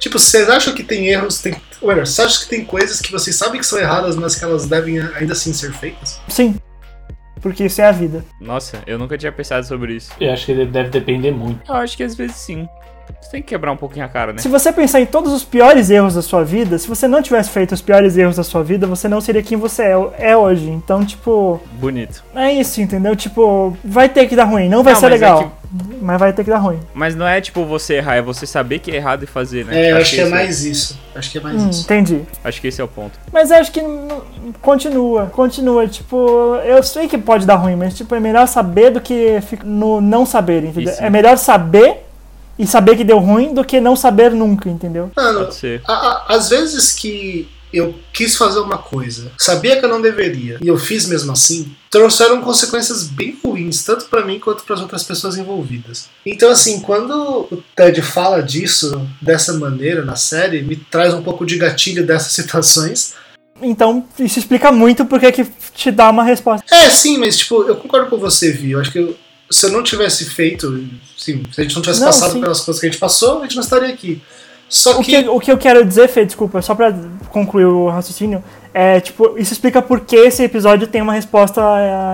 Tipo, 0.00 0.18
vocês 0.18 0.48
acham 0.48 0.74
que 0.74 0.82
tem 0.82 1.08
erros, 1.08 1.38
tem, 1.38 1.54
ou 1.80 1.88
melhor, 1.88 2.06
vocês 2.06 2.26
acham 2.26 2.42
que 2.42 2.48
tem 2.48 2.64
coisas 2.64 3.00
que 3.00 3.12
vocês 3.12 3.36
sabem 3.36 3.60
que 3.60 3.66
são 3.66 3.78
erradas, 3.78 4.16
mas 4.16 4.34
que 4.34 4.44
elas 4.44 4.66
devem 4.66 5.00
ainda 5.00 5.32
assim 5.32 5.52
ser 5.52 5.72
feitas? 5.72 6.18
Sim. 6.28 6.56
Porque 7.44 7.66
isso 7.66 7.82
é 7.82 7.84
a 7.84 7.92
vida. 7.92 8.24
Nossa, 8.40 8.78
eu 8.86 8.98
nunca 8.98 9.18
tinha 9.18 9.30
pensado 9.30 9.66
sobre 9.66 9.96
isso. 9.96 10.10
Eu 10.18 10.32
acho 10.32 10.46
que 10.46 10.64
deve 10.64 10.88
depender 10.88 11.30
muito. 11.30 11.60
Eu 11.70 11.74
acho 11.74 11.94
que 11.94 12.02
às 12.02 12.14
vezes 12.14 12.36
sim. 12.36 12.66
Você 13.20 13.32
tem 13.32 13.42
que 13.42 13.48
quebrar 13.48 13.70
um 13.70 13.76
pouquinho 13.76 14.06
a 14.06 14.08
cara, 14.08 14.32
né? 14.32 14.38
Se 14.38 14.48
você 14.48 14.72
pensar 14.72 14.98
em 14.98 15.04
todos 15.04 15.30
os 15.30 15.44
piores 15.44 15.90
erros 15.90 16.14
da 16.14 16.22
sua 16.22 16.42
vida, 16.42 16.78
se 16.78 16.88
você 16.88 17.06
não 17.06 17.20
tivesse 17.20 17.50
feito 17.50 17.72
os 17.72 17.82
piores 17.82 18.16
erros 18.16 18.36
da 18.36 18.42
sua 18.42 18.62
vida, 18.62 18.86
você 18.86 19.08
não 19.08 19.20
seria 19.20 19.42
quem 19.42 19.58
você 19.58 19.82
é, 19.82 20.30
é 20.30 20.34
hoje. 20.34 20.70
Então, 20.70 21.04
tipo, 21.04 21.60
Bonito. 21.72 22.24
é 22.34 22.50
isso, 22.50 22.80
entendeu? 22.80 23.14
Tipo, 23.14 23.76
vai 23.84 24.08
ter 24.08 24.26
que 24.26 24.34
dar 24.34 24.44
ruim, 24.44 24.70
não 24.70 24.82
vai 24.82 24.94
Não, 24.94 25.00
ser 25.00 25.06
é 25.06 25.10
legal, 25.10 25.52
mas 26.04 26.18
vai 26.20 26.32
ter 26.32 26.44
que 26.44 26.50
dar 26.50 26.58
ruim. 26.58 26.78
Mas 26.94 27.14
não 27.16 27.26
é 27.26 27.40
tipo 27.40 27.64
você 27.64 27.94
errar, 27.94 28.16
é 28.16 28.22
você 28.22 28.46
saber 28.46 28.78
que 28.78 28.90
é 28.90 28.96
errado 28.96 29.22
e 29.22 29.26
fazer, 29.26 29.64
né? 29.64 29.88
É, 29.88 29.92
eu 29.92 29.96
acho 29.96 30.10
que 30.14 30.20
é 30.20 30.22
esse 30.22 30.30
mais 30.30 30.64
isso. 30.64 30.98
Acho 31.14 31.30
que 31.30 31.38
é 31.38 31.40
mais 31.40 31.62
Hum, 31.62 31.70
isso. 31.70 31.82
entendi. 31.84 32.22
Acho 32.44 32.60
que 32.60 32.68
esse 32.68 32.80
é 32.80 32.84
o 32.84 32.88
ponto. 32.88 33.18
Mas 33.32 33.50
eu 33.50 33.56
acho 33.56 33.72
que 33.72 33.80
continua, 34.60 35.26
continua. 35.26 35.86
Tipo, 35.88 36.56
eu 36.64 36.82
sei 36.82 37.08
que 37.08 37.18
pode 37.18 37.46
dar 37.46 37.56
ruim, 37.56 37.76
mas 37.76 37.94
tipo, 37.94 38.14
é 38.14 38.20
melhor 38.20 38.46
saber 38.46 38.90
do 38.90 39.00
que 39.00 39.38
no 39.64 40.00
não 40.00 40.26
saber, 40.26 40.64
entendeu? 40.64 40.92
Isso. 40.92 41.02
É 41.02 41.10
melhor 41.10 41.36
saber 41.38 42.04
e 42.58 42.66
saber 42.66 42.96
que 42.96 43.04
deu 43.04 43.18
ruim 43.18 43.52
do 43.52 43.64
que 43.64 43.80
não 43.80 43.96
saber 43.96 44.30
nunca, 44.30 44.68
entendeu? 44.68 45.10
Mano, 45.16 45.40
Pode 45.40 45.54
ser. 45.54 45.82
a- 45.86 45.92
a- 45.92 46.24
às 46.36 46.50
vezes 46.50 46.92
que 46.92 47.48
eu 47.76 47.94
quis 48.12 48.36
fazer 48.36 48.58
uma 48.60 48.78
coisa, 48.78 49.30
sabia 49.38 49.78
que 49.78 49.84
eu 49.84 49.88
não 49.88 50.00
deveria, 50.00 50.58
e 50.62 50.68
eu 50.68 50.76
fiz 50.78 51.06
mesmo 51.06 51.32
assim, 51.32 51.74
trouxeram 51.90 52.40
consequências 52.40 53.04
bem 53.04 53.38
ruins, 53.44 53.84
tanto 53.84 54.06
pra 54.06 54.24
mim 54.24 54.38
quanto 54.38 54.64
para 54.64 54.74
as 54.74 54.80
outras 54.80 55.02
pessoas 55.02 55.36
envolvidas. 55.36 56.08
Então, 56.24 56.50
assim, 56.50 56.80
quando 56.80 57.12
o 57.50 57.62
Ted 57.76 58.00
fala 58.02 58.42
disso 58.42 59.06
dessa 59.20 59.52
maneira 59.54 60.04
na 60.04 60.16
série, 60.16 60.62
me 60.62 60.76
traz 60.76 61.12
um 61.14 61.22
pouco 61.22 61.44
de 61.46 61.56
gatilho 61.56 62.06
dessas 62.06 62.32
situações. 62.34 63.14
Então, 63.62 64.04
isso 64.18 64.38
explica 64.38 64.72
muito 64.72 65.04
porque 65.04 65.30
que 65.30 65.44
te 65.74 65.90
dá 65.90 66.10
uma 66.10 66.24
resposta. 66.24 66.66
É, 66.74 66.90
sim, 66.90 67.18
mas, 67.18 67.36
tipo, 67.36 67.62
eu 67.62 67.76
concordo 67.76 68.10
com 68.10 68.18
você, 68.18 68.50
Vi. 68.50 68.72
Eu 68.72 68.80
acho 68.80 68.90
que 68.90 68.98
eu- 68.98 69.16
se 69.50 69.66
eu 69.66 69.70
não 69.70 69.82
tivesse 69.82 70.24
feito, 70.24 70.88
sim, 71.16 71.42
se 71.52 71.60
a 71.60 71.62
gente 71.64 71.74
não 71.76 71.82
tivesse 71.82 72.00
Não, 72.00 72.06
passado 72.08 72.32
sim. 72.32 72.40
pelas 72.40 72.60
coisas 72.62 72.80
que 72.80 72.86
a 72.86 72.90
gente 72.90 72.98
passou, 72.98 73.38
a 73.38 73.42
gente 73.42 73.54
não 73.54 73.62
estaria 73.62 73.88
aqui. 73.92 74.20
Só 74.68 74.98
O 74.98 75.02
que. 75.04 75.22
que, 75.22 75.28
o 75.28 75.38
que 75.40 75.52
eu 75.52 75.58
quero 75.58 75.84
dizer, 75.84 76.08
Fê, 76.08 76.24
desculpa, 76.24 76.60
só 76.62 76.74
pra 76.74 76.92
concluir 77.30 77.66
o 77.66 77.88
raciocínio, 77.88 78.42
é, 78.72 78.98
tipo, 79.00 79.38
isso 79.38 79.52
explica 79.52 79.80
por 79.80 80.00
que 80.00 80.16
esse 80.16 80.42
episódio 80.42 80.86
tem 80.86 81.00
uma 81.00 81.12
resposta 81.12 81.60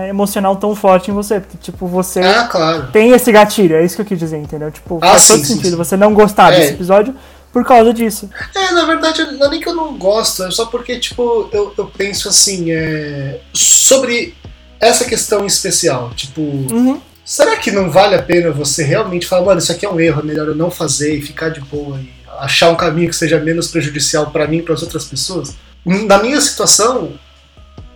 é, 0.04 0.08
emocional 0.10 0.56
tão 0.56 0.74
forte 0.76 1.10
em 1.10 1.14
você. 1.14 1.40
Porque, 1.40 1.56
tipo, 1.58 1.86
você 1.86 2.20
Ah, 2.20 2.48
claro. 2.50 2.88
tem 2.92 3.12
esse 3.12 3.32
gatilho, 3.32 3.76
é 3.76 3.84
isso 3.84 3.96
que 3.96 4.02
eu 4.02 4.06
quis 4.06 4.18
dizer, 4.18 4.36
entendeu? 4.36 4.70
Tipo, 4.70 4.98
Ah, 5.00 5.10
faz 5.10 5.22
sim, 5.22 5.32
todo 5.34 5.44
sim, 5.46 5.54
sentido 5.54 5.70
sim. 5.70 5.76
você 5.76 5.96
não 5.96 6.12
gostar 6.12 6.52
É. 6.52 6.56
desse 6.60 6.72
episódio 6.74 7.14
por 7.52 7.64
causa 7.64 7.94
disso. 7.94 8.28
É, 8.54 8.72
na 8.72 8.84
verdade, 8.84 9.22
não 9.32 9.46
é 9.46 9.50
nem 9.50 9.60
que 9.60 9.68
eu 9.68 9.74
não 9.74 9.96
gosto, 9.96 10.42
é 10.44 10.50
só 10.50 10.66
porque, 10.66 10.98
tipo, 10.98 11.48
eu, 11.52 11.72
eu 11.78 11.86
penso 11.86 12.28
assim, 12.28 12.70
é, 12.72 13.40
sobre 13.54 14.34
essa 14.78 15.04
questão 15.04 15.44
em 15.44 15.46
especial. 15.46 16.10
Tipo, 16.14 16.40
Uhum. 16.42 17.00
será 17.24 17.56
que 17.56 17.70
não 17.70 17.90
vale 17.90 18.14
a 18.16 18.22
pena 18.22 18.50
você 18.50 18.82
realmente 18.84 19.26
falar, 19.26 19.46
mano, 19.46 19.58
isso 19.60 19.72
aqui 19.72 19.86
é 19.86 19.88
um 19.90 19.98
erro, 19.98 20.20
é 20.20 20.24
melhor 20.24 20.46
eu 20.48 20.54
não 20.54 20.70
fazer 20.70 21.14
e 21.16 21.22
ficar 21.22 21.48
de 21.48 21.60
boa 21.60 21.98
e 21.98 22.08
achar 22.38 22.70
um 22.70 22.76
caminho 22.76 23.08
que 23.08 23.16
seja 23.16 23.38
menos 23.38 23.68
prejudicial 23.68 24.30
pra 24.30 24.46
mim 24.46 24.58
e 24.58 24.62
para 24.62 24.74
as 24.74 24.82
outras 24.82 25.04
pessoas? 25.04 25.56
Na 25.84 26.22
minha 26.22 26.40
situação, 26.40 27.12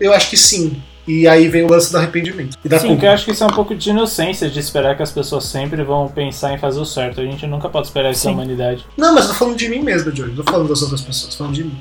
eu 0.00 0.12
acho 0.12 0.30
que 0.30 0.36
sim. 0.36 0.80
E 1.06 1.28
aí 1.28 1.48
vem 1.48 1.64
o 1.64 1.70
lance 1.70 1.92
do 1.92 1.98
arrependimento 1.98 2.56
e 2.64 2.68
da 2.68 2.78
Sim, 2.78 2.96
que 2.96 3.04
eu 3.04 3.10
acho 3.10 3.26
que 3.26 3.32
isso 3.32 3.44
é 3.44 3.46
um 3.46 3.50
pouco 3.50 3.74
de 3.74 3.90
inocência 3.90 4.48
de 4.48 4.58
esperar 4.58 4.96
que 4.96 5.02
as 5.02 5.12
pessoas 5.12 5.44
sempre 5.44 5.82
vão 5.82 6.08
pensar 6.08 6.54
em 6.54 6.58
fazer 6.58 6.80
o 6.80 6.86
certo. 6.86 7.20
A 7.20 7.24
gente 7.24 7.46
nunca 7.46 7.68
pode 7.68 7.88
esperar 7.88 8.10
isso 8.10 8.24
da 8.24 8.30
humanidade. 8.30 8.86
Não, 8.96 9.14
mas 9.14 9.24
eu 9.24 9.32
tô 9.32 9.36
falando 9.36 9.56
de 9.56 9.68
mim 9.68 9.80
mesmo, 9.80 10.10
Johnny. 10.10 10.32
Não 10.34 10.42
tô 10.42 10.50
falando 10.50 10.68
das 10.68 10.80
outras 10.80 11.02
pessoas, 11.02 11.34
tô 11.34 11.38
falando 11.38 11.54
de 11.54 11.64
mim. 11.64 11.78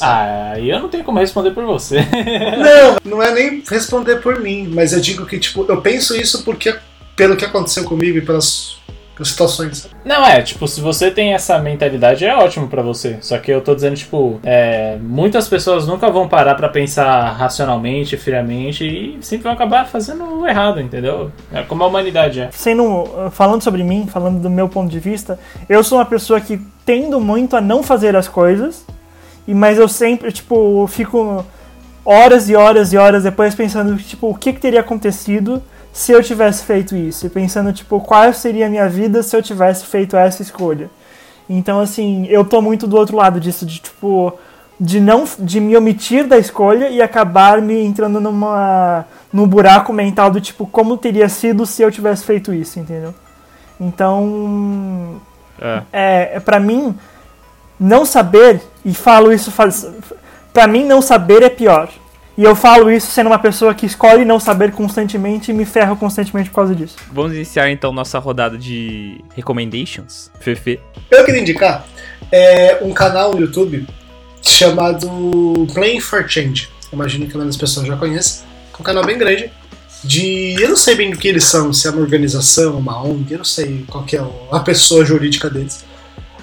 Ah, 0.00 0.58
e 0.58 0.68
eu 0.68 0.78
não 0.78 0.90
tenho 0.90 1.04
como 1.04 1.18
responder 1.18 1.52
por 1.52 1.64
você. 1.64 2.00
Não, 2.58 3.16
não 3.16 3.22
é 3.22 3.32
nem 3.32 3.62
responder 3.70 4.16
por 4.16 4.40
mim, 4.40 4.66
mas 4.66 4.92
eu 4.92 5.00
digo 5.00 5.24
que, 5.24 5.38
tipo, 5.38 5.64
eu 5.68 5.80
penso 5.80 6.16
isso 6.16 6.42
porque 6.42 6.74
pelo 7.14 7.36
que 7.36 7.44
aconteceu 7.44 7.84
comigo 7.84 8.18
e 8.18 8.20
pelas 8.20 8.76
situações. 9.22 9.88
Não, 10.04 10.26
é, 10.26 10.42
tipo, 10.42 10.66
se 10.66 10.80
você 10.80 11.10
tem 11.10 11.34
essa 11.34 11.58
mentalidade, 11.58 12.24
é 12.24 12.34
ótimo 12.34 12.66
pra 12.68 12.82
você. 12.82 13.18
Só 13.20 13.38
que 13.38 13.50
eu 13.50 13.60
tô 13.60 13.74
dizendo, 13.74 13.96
tipo, 13.96 14.40
é, 14.42 14.96
muitas 15.00 15.46
pessoas 15.46 15.86
nunca 15.86 16.10
vão 16.10 16.28
parar 16.28 16.54
pra 16.54 16.68
pensar 16.68 17.30
racionalmente, 17.32 18.16
friamente, 18.16 18.84
e 18.84 19.18
sempre 19.20 19.44
vão 19.44 19.52
acabar 19.52 19.86
fazendo 19.86 20.40
o 20.40 20.46
errado, 20.46 20.80
entendeu? 20.80 21.30
É 21.52 21.62
como 21.62 21.84
a 21.84 21.86
humanidade 21.86 22.40
é. 22.40 22.48
Sendo, 22.50 23.30
falando 23.30 23.62
sobre 23.62 23.84
mim, 23.84 24.08
falando 24.10 24.40
do 24.40 24.50
meu 24.50 24.68
ponto 24.68 24.90
de 24.90 24.98
vista, 24.98 25.38
eu 25.68 25.84
sou 25.84 25.98
uma 25.98 26.06
pessoa 26.06 26.40
que 26.40 26.60
tendo 26.84 27.20
muito 27.20 27.56
a 27.56 27.60
não 27.60 27.82
fazer 27.82 28.16
as 28.16 28.26
coisas, 28.26 28.84
e 29.46 29.54
mas 29.54 29.78
eu 29.78 29.88
sempre, 29.88 30.32
tipo, 30.32 30.86
fico 30.88 31.44
horas 32.04 32.48
e 32.48 32.56
horas 32.56 32.92
e 32.92 32.96
horas 32.96 33.22
depois 33.22 33.54
pensando, 33.54 33.96
tipo, 33.96 34.28
o 34.28 34.34
que, 34.34 34.52
que 34.52 34.60
teria 34.60 34.80
acontecido 34.80 35.62
se 35.94 36.10
eu 36.10 36.20
tivesse 36.24 36.64
feito 36.64 36.96
isso? 36.96 37.24
E 37.24 37.28
pensando, 37.28 37.72
tipo, 37.72 38.00
qual 38.00 38.32
seria 38.32 38.66
a 38.66 38.68
minha 38.68 38.88
vida 38.88 39.22
se 39.22 39.36
eu 39.36 39.40
tivesse 39.40 39.86
feito 39.86 40.16
essa 40.16 40.42
escolha? 40.42 40.90
Então, 41.48 41.78
assim, 41.78 42.26
eu 42.26 42.44
tô 42.44 42.60
muito 42.60 42.84
do 42.88 42.96
outro 42.96 43.16
lado 43.16 43.38
disso, 43.38 43.64
de, 43.64 43.78
tipo, 43.78 44.36
de 44.80 44.98
não, 44.98 45.22
de 45.38 45.60
me 45.60 45.76
omitir 45.76 46.26
da 46.26 46.36
escolha 46.36 46.88
e 46.88 47.00
acabar 47.00 47.62
me 47.62 47.80
entrando 47.84 48.20
numa, 48.20 49.06
num 49.32 49.46
buraco 49.46 49.92
mental 49.92 50.32
do, 50.32 50.40
tipo, 50.40 50.66
como 50.66 50.96
teria 50.96 51.28
sido 51.28 51.64
se 51.64 51.80
eu 51.80 51.92
tivesse 51.92 52.24
feito 52.24 52.52
isso, 52.52 52.80
entendeu? 52.80 53.14
Então, 53.80 55.20
É. 55.60 55.82
é, 55.92 56.30
é 56.34 56.40
para 56.40 56.58
mim 56.58 56.92
não 57.78 58.04
saber 58.04 58.60
e 58.84 58.92
falo 58.92 59.32
isso 59.32 59.50
faz 59.52 59.86
para 60.52 60.66
mim 60.66 60.84
não 60.84 61.00
saber 61.02 61.42
é 61.42 61.48
pior 61.50 61.88
e 62.36 62.42
eu 62.42 62.56
falo 62.56 62.90
isso 62.90 63.10
sendo 63.10 63.28
uma 63.28 63.38
pessoa 63.38 63.74
que 63.74 63.86
escolhe 63.86 64.24
não 64.24 64.40
saber 64.40 64.72
constantemente 64.72 65.50
e 65.50 65.54
me 65.54 65.64
ferro 65.64 65.96
constantemente 65.96 66.50
por 66.50 66.56
causa 66.56 66.74
disso 66.74 66.96
Vamos 67.12 67.32
iniciar 67.32 67.70
então 67.70 67.92
nossa 67.92 68.18
rodada 68.18 68.58
de 68.58 69.22
recommendations. 69.34 70.30
Fefe. 70.40 70.80
Eu 71.10 71.24
queria 71.24 71.40
indicar 71.40 71.86
é, 72.30 72.78
um 72.82 72.92
canal 72.92 73.32
no 73.32 73.40
YouTube 73.40 73.86
chamado 74.42 75.08
Playing 75.72 76.00
for 76.00 76.28
Change. 76.28 76.68
Imagino 76.92 77.26
que 77.26 77.32
a 77.32 77.34
maioria 77.34 77.50
das 77.50 77.56
pessoas 77.56 77.86
já 77.86 77.96
conhece. 77.96 78.42
É 78.72 78.80
um 78.80 78.84
canal 78.84 79.04
bem 79.04 79.16
grande. 79.16 79.50
De. 80.02 80.54
Eu 80.60 80.68
não 80.68 80.76
sei 80.76 80.94
bem 80.94 81.12
o 81.12 81.16
que 81.16 81.26
eles 81.26 81.44
são, 81.44 81.72
se 81.72 81.86
é 81.86 81.90
uma 81.90 82.02
organização, 82.02 82.76
uma 82.76 83.02
ONG, 83.02 83.32
eu 83.32 83.38
não 83.38 83.44
sei 83.44 83.84
qual 83.88 84.04
que 84.04 84.16
é 84.16 84.24
a 84.50 84.60
pessoa 84.60 85.04
jurídica 85.04 85.48
deles. 85.48 85.84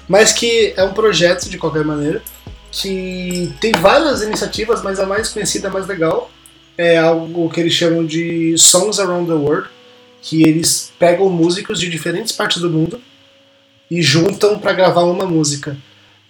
Mas 0.08 0.32
que 0.32 0.74
é 0.76 0.82
um 0.82 0.92
projeto, 0.92 1.48
de 1.48 1.58
qualquer 1.58 1.84
maneira, 1.84 2.22
que 2.72 3.52
tem 3.60 3.70
várias 3.72 4.22
iniciativas, 4.22 4.82
mas 4.82 4.98
a 4.98 5.06
mais 5.06 5.28
conhecida, 5.28 5.68
a 5.68 5.70
mais 5.70 5.86
legal, 5.86 6.30
é 6.76 6.96
algo 6.98 7.48
que 7.50 7.60
eles 7.60 7.74
chamam 7.74 8.04
de 8.04 8.56
Songs 8.56 8.98
Around 8.98 9.26
the 9.26 9.34
World, 9.34 9.68
que 10.22 10.42
eles 10.42 10.90
pegam 10.98 11.28
músicos 11.28 11.78
de 11.78 11.90
diferentes 11.90 12.32
partes 12.32 12.62
do 12.62 12.70
mundo 12.70 13.00
e 13.90 14.00
juntam 14.02 14.58
para 14.58 14.72
gravar 14.72 15.02
uma 15.02 15.26
música. 15.26 15.76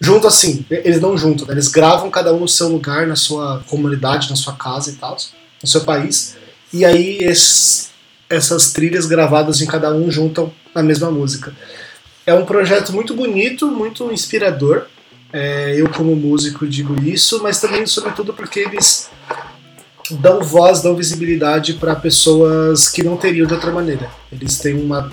Junto 0.00 0.26
assim, 0.26 0.66
eles 0.68 1.00
não 1.00 1.16
juntam, 1.16 1.46
né? 1.46 1.54
eles 1.54 1.68
gravam 1.68 2.10
cada 2.10 2.34
um 2.34 2.40
no 2.40 2.48
seu 2.48 2.68
lugar, 2.68 3.06
na 3.06 3.14
sua 3.14 3.62
comunidade, 3.68 4.28
na 4.28 4.34
sua 4.34 4.54
casa 4.54 4.90
e 4.90 4.94
tal, 4.94 5.16
no 5.62 5.68
seu 5.68 5.82
país, 5.82 6.36
e 6.72 6.84
aí 6.84 7.18
esses- 7.20 7.90
essas 8.28 8.72
trilhas 8.72 9.06
gravadas 9.06 9.60
em 9.60 9.66
cada 9.66 9.94
um 9.94 10.10
juntam 10.10 10.52
na 10.74 10.82
mesma 10.82 11.08
música. 11.10 11.54
É 12.26 12.34
um 12.34 12.44
projeto 12.44 12.92
muito 12.92 13.14
bonito, 13.14 13.70
muito 13.70 14.10
inspirador. 14.12 14.86
É, 15.32 15.74
eu, 15.80 15.88
como 15.88 16.14
músico, 16.14 16.66
digo 16.66 17.02
isso, 17.02 17.42
mas 17.42 17.60
também, 17.60 17.86
sobretudo, 17.86 18.34
porque 18.34 18.60
eles 18.60 19.10
dão 20.10 20.42
voz, 20.42 20.82
dão 20.82 20.94
visibilidade 20.94 21.74
para 21.74 21.94
pessoas 21.94 22.88
que 22.88 23.02
não 23.02 23.16
teriam 23.16 23.46
de 23.46 23.54
outra 23.54 23.70
maneira. 23.70 24.10
Eles 24.30 24.58
têm 24.58 24.74
uma 24.74 25.10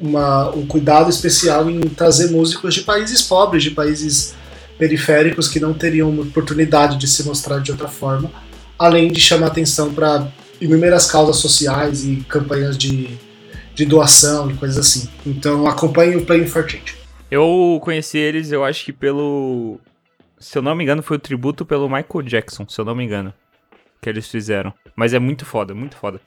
uma, 0.00 0.50
um 0.56 0.66
cuidado 0.66 1.10
especial 1.10 1.70
em 1.70 1.80
trazer 1.80 2.30
músicos 2.30 2.74
de 2.74 2.80
países 2.80 3.20
pobres, 3.20 3.62
de 3.62 3.70
países 3.70 4.34
periféricos 4.78 5.46
que 5.46 5.60
não 5.60 5.74
teriam 5.74 6.18
oportunidade 6.20 6.96
de 6.96 7.06
se 7.06 7.22
mostrar 7.24 7.58
de 7.58 7.70
outra 7.70 7.86
forma, 7.86 8.30
além 8.78 9.12
de 9.12 9.20
chamar 9.20 9.48
atenção 9.48 9.92
para 9.92 10.26
inúmeras 10.58 11.06
causas 11.06 11.36
sociais 11.36 12.04
e 12.04 12.24
campanhas 12.26 12.78
de, 12.78 13.10
de 13.74 13.84
doação 13.84 14.50
e 14.50 14.54
coisas 14.54 14.78
assim. 14.78 15.06
Então 15.26 15.66
acompanhe 15.66 16.16
o 16.16 16.24
Playing 16.24 16.46
for 16.46 16.68
Change. 16.68 16.99
Eu 17.30 17.80
conheci 17.82 18.18
eles, 18.18 18.50
eu 18.50 18.64
acho 18.64 18.84
que 18.84 18.92
pelo. 18.92 19.78
Se 20.38 20.58
eu 20.58 20.62
não 20.62 20.74
me 20.74 20.82
engano, 20.82 21.02
foi 21.02 21.16
o 21.16 21.20
tributo 21.20 21.64
pelo 21.64 21.88
Michael 21.88 22.22
Jackson, 22.24 22.66
se 22.68 22.80
eu 22.80 22.84
não 22.84 22.94
me 22.94 23.04
engano. 23.04 23.32
Que 24.00 24.08
eles 24.08 24.28
fizeram. 24.28 24.72
Mas 24.96 25.14
é 25.14 25.18
muito 25.18 25.44
foda, 25.44 25.74
muito 25.74 25.96
foda. 25.96 26.20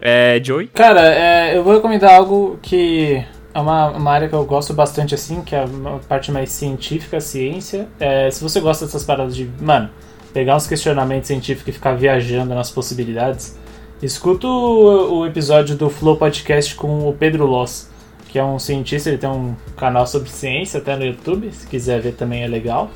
É. 0.00 0.40
Joey? 0.42 0.68
Cara, 0.68 1.06
é, 1.14 1.56
eu 1.56 1.62
vou 1.62 1.74
recomendar 1.74 2.14
algo 2.14 2.58
que 2.60 3.24
é 3.54 3.60
uma, 3.60 3.90
uma 3.90 4.10
área 4.10 4.28
que 4.28 4.34
eu 4.34 4.44
gosto 4.44 4.74
bastante, 4.74 5.14
assim, 5.14 5.40
que 5.42 5.54
é 5.54 5.64
uma 5.64 6.00
parte 6.00 6.32
mais 6.32 6.50
científica, 6.50 7.20
ciência. 7.20 7.88
É, 8.00 8.28
se 8.30 8.42
você 8.42 8.60
gosta 8.60 8.84
dessas 8.84 9.04
paradas 9.04 9.36
de, 9.36 9.48
mano, 9.60 9.88
pegar 10.32 10.56
uns 10.56 10.66
questionamentos 10.66 11.28
científicos 11.28 11.68
e 11.68 11.72
ficar 11.72 11.94
viajando 11.94 12.52
nas 12.52 12.70
possibilidades, 12.70 13.56
escuta 14.02 14.48
o, 14.48 15.20
o 15.20 15.26
episódio 15.26 15.76
do 15.76 15.88
Flow 15.88 16.16
Podcast 16.16 16.74
com 16.74 17.08
o 17.08 17.12
Pedro 17.12 17.46
Loss, 17.46 17.88
que 18.34 18.38
é 18.40 18.44
um 18.44 18.58
cientista, 18.58 19.08
ele 19.08 19.16
tem 19.16 19.30
um 19.30 19.54
canal 19.76 20.08
sobre 20.08 20.28
ciência 20.28 20.80
até 20.80 20.96
no 20.96 21.04
YouTube, 21.04 21.52
se 21.52 21.68
quiser 21.68 22.00
ver 22.00 22.14
também 22.14 22.42
é 22.42 22.48
legal. 22.48 22.90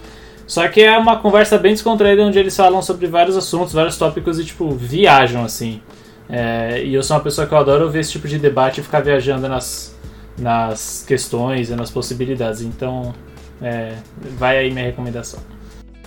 Só 0.48 0.66
que 0.66 0.80
é 0.80 0.98
uma 0.98 1.16
conversa 1.20 1.56
bem 1.56 1.74
descontraída 1.74 2.24
onde 2.24 2.36
eles 2.36 2.56
falam 2.56 2.82
sobre 2.82 3.06
vários 3.06 3.36
assuntos, 3.36 3.72
vários 3.72 3.96
tópicos 3.96 4.40
e, 4.40 4.44
tipo, 4.44 4.68
viajam, 4.72 5.44
assim. 5.44 5.80
É, 6.28 6.82
e 6.82 6.92
eu 6.92 7.04
sou 7.04 7.16
uma 7.16 7.22
pessoa 7.22 7.46
que 7.46 7.54
eu 7.54 7.58
adoro 7.58 7.88
ver 7.88 8.00
esse 8.00 8.10
tipo 8.10 8.26
de 8.26 8.36
debate 8.36 8.80
e 8.80 8.82
ficar 8.82 8.98
viajando 8.98 9.48
nas, 9.48 9.96
nas 10.36 11.04
questões 11.06 11.70
e 11.70 11.76
nas 11.76 11.88
possibilidades. 11.88 12.62
Então, 12.62 13.14
é, 13.62 13.92
vai 14.36 14.58
aí 14.58 14.72
minha 14.72 14.86
recomendação. 14.86 15.38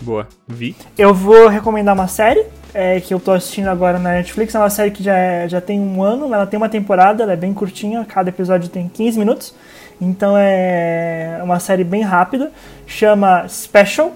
Boa. 0.02 0.28
Vi. 0.46 0.76
Eu 0.98 1.14
vou 1.14 1.48
recomendar 1.48 1.96
uma 1.96 2.10
série 2.10 2.48
é, 2.74 3.00
que 3.00 3.14
eu 3.14 3.20
tô 3.20 3.32
assistindo 3.32 3.68
agora 3.68 4.00
na 4.00 4.12
Netflix. 4.12 4.54
É 4.56 4.60
uma 4.60 4.70
série 4.70 4.92
que 4.92 5.04
já, 5.04 5.16
é- 5.18 5.48
já 5.50 5.60
tem 5.62 5.80
um 5.80 6.02
ano, 6.02 6.34
ela 6.34 6.46
tem 6.48 6.58
uma 6.58 6.70
temporada, 6.70 7.24
ela 7.24 7.34
é 7.34 7.36
bem 7.38 7.54
curtinha, 7.54 8.06
cada 8.06 8.30
episódio 8.30 8.70
tem 8.70 8.88
15 8.88 9.20
minutos. 9.20 9.54
Então 10.00 10.36
é 10.38 11.40
uma 11.44 11.60
série 11.60 11.84
bem 11.84 12.02
rápida. 12.02 12.52
Chama 12.88 13.48
Special. 13.48 14.14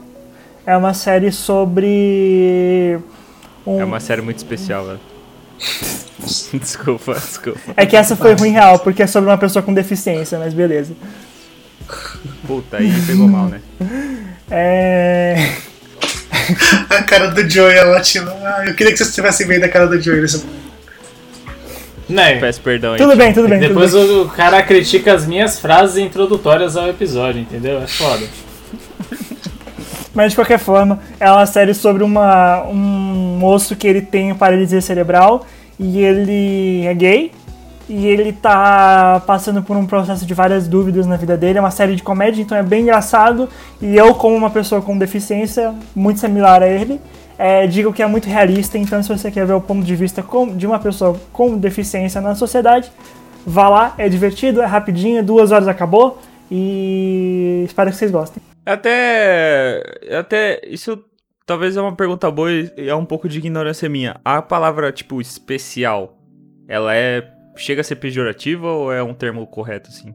É 0.66 0.76
uma 0.76 0.94
série 0.96 1.32
sobre. 1.32 2.98
um- 3.68 3.80
É 3.80 3.86
uma 3.86 4.00
série 4.00 4.22
muito 4.22 4.38
especial, 4.38 4.86
velho. 4.86 5.00
desculpa, 6.60 7.14
desculpa. 7.14 7.60
É 7.78 7.86
que 7.86 7.96
essa 7.96 8.16
foi 8.16 8.34
ruim 8.34 8.52
real, 8.52 8.80
porque 8.80 9.04
é 9.04 9.08
sobre 9.08 9.30
uma 9.30 9.38
pessoa 9.38 9.62
com 9.62 9.74
deficiência, 9.74 10.40
mas 10.40 10.54
beleza. 10.56 10.94
Puta, 12.48 12.78
aí 12.78 12.92
pegou 13.06 13.28
mal, 13.28 13.46
né? 13.46 13.62
É. 14.50 15.36
A 16.90 17.04
cara 17.04 17.28
do 17.30 17.48
Joey 17.50 17.76
é 17.76 17.86
ótima. 17.86 18.32
Ah, 18.56 18.66
eu 18.66 18.74
queria 18.74 18.94
que 18.94 18.98
vocês 18.98 19.10
estivessem 19.10 19.46
vendo 19.46 19.66
a 19.66 19.70
cara 19.70 19.86
do 19.86 20.00
Joey 20.00 20.22
nesse 20.22 20.38
momento. 20.38 20.66
Né? 22.08 22.40
Peço 22.40 22.62
perdão 22.62 22.94
aí. 22.94 22.98
Tudo 22.98 23.16
bem, 23.18 23.34
tudo 23.34 23.50
bem. 23.50 23.60
Tudo 23.60 23.68
Depois 23.68 23.94
bem. 23.94 24.02
o, 24.02 24.22
o 24.24 24.30
cara 24.30 24.62
critica 24.64 25.14
as 25.14 25.26
minhas 25.26 25.60
frases 25.60 25.98
introdutórias 25.98 26.78
ao 26.78 26.88
episódio, 26.88 27.42
entendeu? 27.42 27.82
É 27.82 27.88
foda. 27.88 28.26
Mas 30.14 30.32
de 30.32 30.38
qualquer 30.38 30.60
forma, 30.60 31.00
é 31.20 31.30
uma 31.30 31.46
série 31.46 31.74
sobre 31.74 32.02
uma, 32.02 32.64
um 32.64 33.38
moço 33.38 33.76
que 33.76 33.86
ele 33.86 34.02
tem 34.02 34.34
paralisia 34.34 34.80
cerebral 34.80 35.46
e 35.78 36.00
ele 36.00 36.86
é 36.86 36.94
gay. 36.94 37.32
E 37.90 38.08
ele 38.08 38.32
tá 38.32 39.22
passando 39.28 39.62
por 39.62 39.76
um 39.76 39.86
processo 39.86 40.26
de 40.26 40.34
várias 40.34 40.66
dúvidas 40.68 41.06
na 41.06 41.18
vida 41.18 41.36
dele. 41.36 41.58
É 41.58 41.62
uma 41.62 41.72
série 41.72 41.96
de 41.96 42.02
comédia, 42.02 42.42
então 42.42 42.58
é 42.58 42.64
bem 42.64 42.84
engraçado. 42.84 43.50
E 43.82 43.98
eu, 43.98 44.16
como 44.16 44.34
uma 44.36 44.50
pessoa 44.50 44.82
com 44.82 44.98
deficiência 44.98 45.76
muito 45.94 46.22
similar 46.22 46.64
a 46.64 46.68
ele, 46.68 47.02
é, 47.38 47.68
digo 47.68 47.92
que 47.94 48.02
é 48.04 48.08
muito 48.08 48.28
realista. 48.28 48.78
Então, 48.78 49.02
se 49.04 49.10
você 49.10 49.30
quer 49.32 49.46
ver 49.46 49.54
o 49.54 49.62
ponto 49.62 49.84
de 49.84 49.96
vista 49.96 50.22
com- 50.24 50.56
de 50.56 50.66
uma 50.66 50.80
pessoa 50.80 51.20
com 51.34 51.58
deficiência 51.58 52.22
na 52.22 52.36
sociedade, 52.36 52.92
vá 53.46 53.70
lá. 53.70 53.96
É 53.98 54.08
divertido, 54.10 54.62
é 54.62 54.66
rapidinho, 54.66 55.24
duas 55.24 55.52
horas 55.52 55.68
acabou. 55.68 56.20
E 56.52 57.64
espero 57.66 57.90
que 57.92 57.98
vocês 57.98 58.12
gostem. 58.12 58.42
Até. 58.66 59.82
Até. 60.18 60.62
Isso 60.68 61.04
talvez 61.46 61.76
é 61.78 61.82
uma 61.82 61.96
pergunta 61.96 62.30
boa 62.32 62.52
e 62.52 62.72
é 62.78 62.96
um 62.96 63.06
pouco 63.06 63.28
de 63.30 63.38
ignorância 63.40 63.90
minha. 63.90 64.16
A 64.24 64.42
palavra, 64.42 64.92
tipo, 64.92 65.20
especial, 65.22 66.18
ela 66.68 66.96
é. 66.96 67.32
Chega 67.58 67.80
a 67.82 67.84
ser 67.86 67.96
pejorativa 67.96 68.68
ou 68.68 68.92
é 68.92 69.02
um 69.02 69.14
termo 69.14 69.48
correto, 69.48 69.90
assim? 69.90 70.14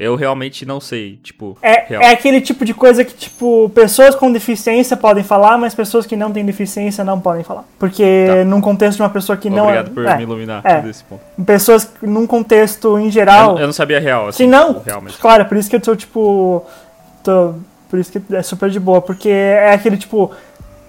Eu 0.00 0.16
realmente 0.16 0.64
não 0.64 0.80
sei, 0.80 1.18
tipo. 1.22 1.58
É, 1.60 1.92
é 1.94 2.10
aquele 2.10 2.40
tipo 2.40 2.64
de 2.64 2.72
coisa 2.72 3.04
que, 3.04 3.12
tipo, 3.12 3.70
pessoas 3.74 4.14
com 4.14 4.32
deficiência 4.32 4.96
podem 4.96 5.22
falar, 5.22 5.58
mas 5.58 5.74
pessoas 5.74 6.06
que 6.06 6.16
não 6.16 6.32
têm 6.32 6.42
deficiência 6.42 7.04
não 7.04 7.20
podem 7.20 7.44
falar. 7.44 7.64
Porque 7.78 8.24
Tá. 8.26 8.44
num 8.46 8.62
contexto 8.62 8.96
de 8.96 9.02
uma 9.02 9.10
pessoa 9.10 9.36
que 9.36 9.50
não 9.50 9.64
Obrigado 9.64 9.90
por 9.90 10.06
é. 10.06 10.16
me 10.16 10.22
iluminar 10.22 10.62
é. 10.64 10.80
desse 10.80 11.04
ponto. 11.04 11.20
Pessoas 11.44 11.92
num 12.00 12.26
contexto 12.26 12.98
em 12.98 13.04
Eu, 13.06 13.10
geral. 13.10 13.58
eu 13.58 13.66
não 13.66 13.74
sabia 13.74 14.00
real, 14.00 14.28
assim. 14.28 14.44
se 14.44 14.46
não, 14.46 14.68
tipo, 14.74 14.86
real 14.86 15.02
mesmo. 15.02 15.18
claro, 15.20 15.44
por 15.44 15.58
isso 15.58 15.68
que 15.68 15.76
eu 15.76 15.80
tô, 15.80 15.94
tipo. 15.94 16.64
Tô, 17.22 17.52
por 17.90 17.98
isso 17.98 18.10
que 18.10 18.34
é 18.34 18.42
super 18.42 18.70
de 18.70 18.80
boa. 18.80 19.02
Porque 19.02 19.28
é 19.28 19.74
aquele, 19.74 19.98
tipo. 19.98 20.30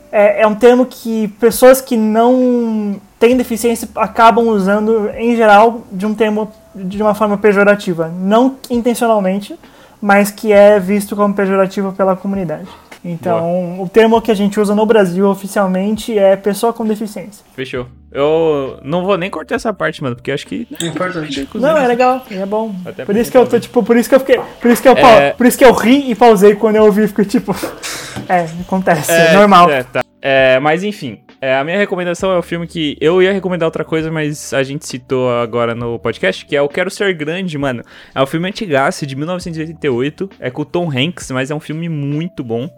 É, 0.09 0.43
é 0.43 0.47
um 0.47 0.55
termo 0.55 0.85
que 0.85 1.27
pessoas 1.39 1.81
que 1.81 1.97
não 1.97 2.99
têm 3.21 3.37
deficiência 3.37 3.87
acabam 3.95 4.47
usando, 4.49 5.09
em 5.15 5.35
geral, 5.37 5.83
de 5.91 6.05
um 6.07 6.13
termo 6.13 6.51
de 6.75 7.01
uma 7.01 7.13
forma 7.13 7.37
pejorativa. 7.37 8.09
Não 8.09 8.55
intencionalmente, 8.69 9.55
mas 10.01 10.31
que 10.31 10.51
é 10.51 10.79
visto 10.79 11.15
como 11.15 11.33
pejorativo 11.33 11.93
pela 11.93 12.15
comunidade. 12.15 12.67
Então, 13.03 13.81
o 13.81 13.89
termo 13.89 14.21
que 14.21 14.29
a 14.29 14.33
gente 14.35 14.59
usa 14.59 14.75
no 14.75 14.85
Brasil 14.85 15.27
oficialmente 15.27 16.17
é 16.17 16.35
pessoa 16.35 16.71
com 16.71 16.85
deficiência. 16.85 17.43
Fechou. 17.55 17.87
Eu 18.11 18.77
não 18.83 19.03
vou 19.03 19.17
nem 19.17 19.29
cortar 19.29 19.55
essa 19.55 19.73
parte, 19.73 20.03
mano, 20.03 20.15
porque 20.15 20.29
eu 20.31 20.35
acho 20.35 20.45
que. 20.45 20.67
É 20.81 20.85
importante. 20.85 21.47
Não, 21.55 21.77
é 21.77 21.87
legal, 21.87 22.21
é 22.29 22.45
bom. 22.45 22.75
Até 22.85 23.05
por 23.05 23.15
isso 23.15 23.31
que 23.31 23.37
eu 23.37 23.47
tô, 23.47 23.59
tipo, 23.59 23.81
por 23.83 23.95
isso 23.97 24.07
que 24.09 24.13
eu 24.15 24.19
fiquei. 24.19 24.39
Por 24.61 24.69
isso 24.69 24.81
que 24.81 24.87
eu, 24.87 24.93
É. 24.93 25.01
pau- 25.29 25.37
por 25.37 25.45
isso 25.47 25.57
que 25.57 25.65
eu 25.65 25.71
ri 25.73 26.11
e 26.11 26.15
pausei 26.15 26.53
quando 26.55 26.75
eu 26.75 26.83
ouvi, 26.85 27.07
fiquei 27.07 27.25
tipo. 27.25 27.55
É, 28.29 28.45
acontece, 28.61 29.11
é, 29.11 29.33
normal. 29.33 29.69
É, 29.69 29.83
tá. 29.83 30.03
É, 30.21 30.59
mas 30.59 30.83
enfim, 30.83 31.19
é, 31.41 31.57
a 31.57 31.63
minha 31.63 31.77
recomendação 31.77 32.31
é 32.31 32.37
o 32.37 32.43
filme 32.43 32.67
que 32.67 32.95
eu 33.01 33.19
ia 33.19 33.33
recomendar 33.33 33.65
outra 33.65 33.83
coisa, 33.83 34.11
mas 34.11 34.53
a 34.53 34.61
gente 34.61 34.87
citou 34.87 35.31
agora 35.31 35.73
no 35.73 35.97
podcast, 35.97 36.45
que 36.45 36.55
é 36.55 36.61
o 36.61 36.69
Quero 36.69 36.91
Ser 36.91 37.15
Grande, 37.15 37.57
mano. 37.57 37.83
É 38.13 38.21
um 38.21 38.27
filme 38.27 38.47
antigaço, 38.47 39.07
de 39.07 39.15
1988, 39.15 40.29
é 40.39 40.51
com 40.51 40.61
o 40.61 40.65
Tom 40.65 40.91
Hanks, 40.91 41.31
mas 41.31 41.49
é 41.49 41.55
um 41.55 41.59
filme 41.59 41.89
muito 41.89 42.43
bom. 42.43 42.69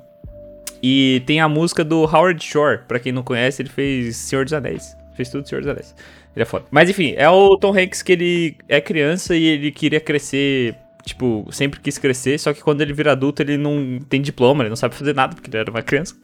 E 0.82 1.21
tem 1.26 1.41
a 1.41 1.49
música 1.49 1.84
do 1.84 2.04
Howard 2.04 2.41
Shore, 2.41 2.80
pra 2.88 2.99
quem 2.99 3.12
não 3.12 3.21
conhece, 3.21 3.62
ele 3.62 3.69
fez 3.69 4.15
Senhor 4.15 4.45
dos 4.45 4.54
Anéis. 4.54 4.95
Fez 5.13 5.30
tudo 5.30 5.47
Senhor 5.47 5.60
dos 5.60 5.69
Anéis. 5.69 5.93
Ele 6.34 6.43
é 6.43 6.45
foda. 6.45 6.65
Mas 6.71 6.89
enfim, 6.89 7.13
é 7.17 7.30
o 7.30 7.58
Tom 7.58 7.78
Hanks 7.78 8.02
que 8.02 8.13
ele 8.13 8.58
é 8.69 8.80
criança 8.80 9.36
e 9.36 9.43
ele 9.43 9.71
queria 9.71 9.99
crescer, 9.99 10.76
tipo, 11.04 11.45
sempre 11.52 11.82
quis 11.82 11.97
crescer, 11.97 12.39
só 12.39 12.54
que 12.54 12.62
quando 12.62 12.80
ele 12.80 12.93
vira 12.93 13.12
adulto 13.12 13.41
ele 13.41 13.58
não 13.58 13.99
tem 14.08 14.21
diploma, 14.21 14.63
ele 14.63 14.69
não 14.69 14.78
sabe 14.78 14.95
fazer 14.95 15.13
nada 15.13 15.36
porque 15.36 15.49
ele 15.49 15.58
era 15.58 15.69
uma 15.69 15.82
criança. 15.82 16.15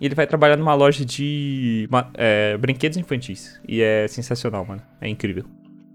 E 0.00 0.04
ele 0.06 0.14
vai 0.14 0.26
trabalhar 0.26 0.56
numa 0.56 0.74
loja 0.74 1.04
de 1.04 1.88
é, 2.14 2.56
brinquedos 2.58 2.98
infantis. 2.98 3.58
E 3.66 3.80
é 3.82 4.06
sensacional, 4.08 4.64
mano. 4.64 4.82
É 5.00 5.08
incrível. 5.08 5.44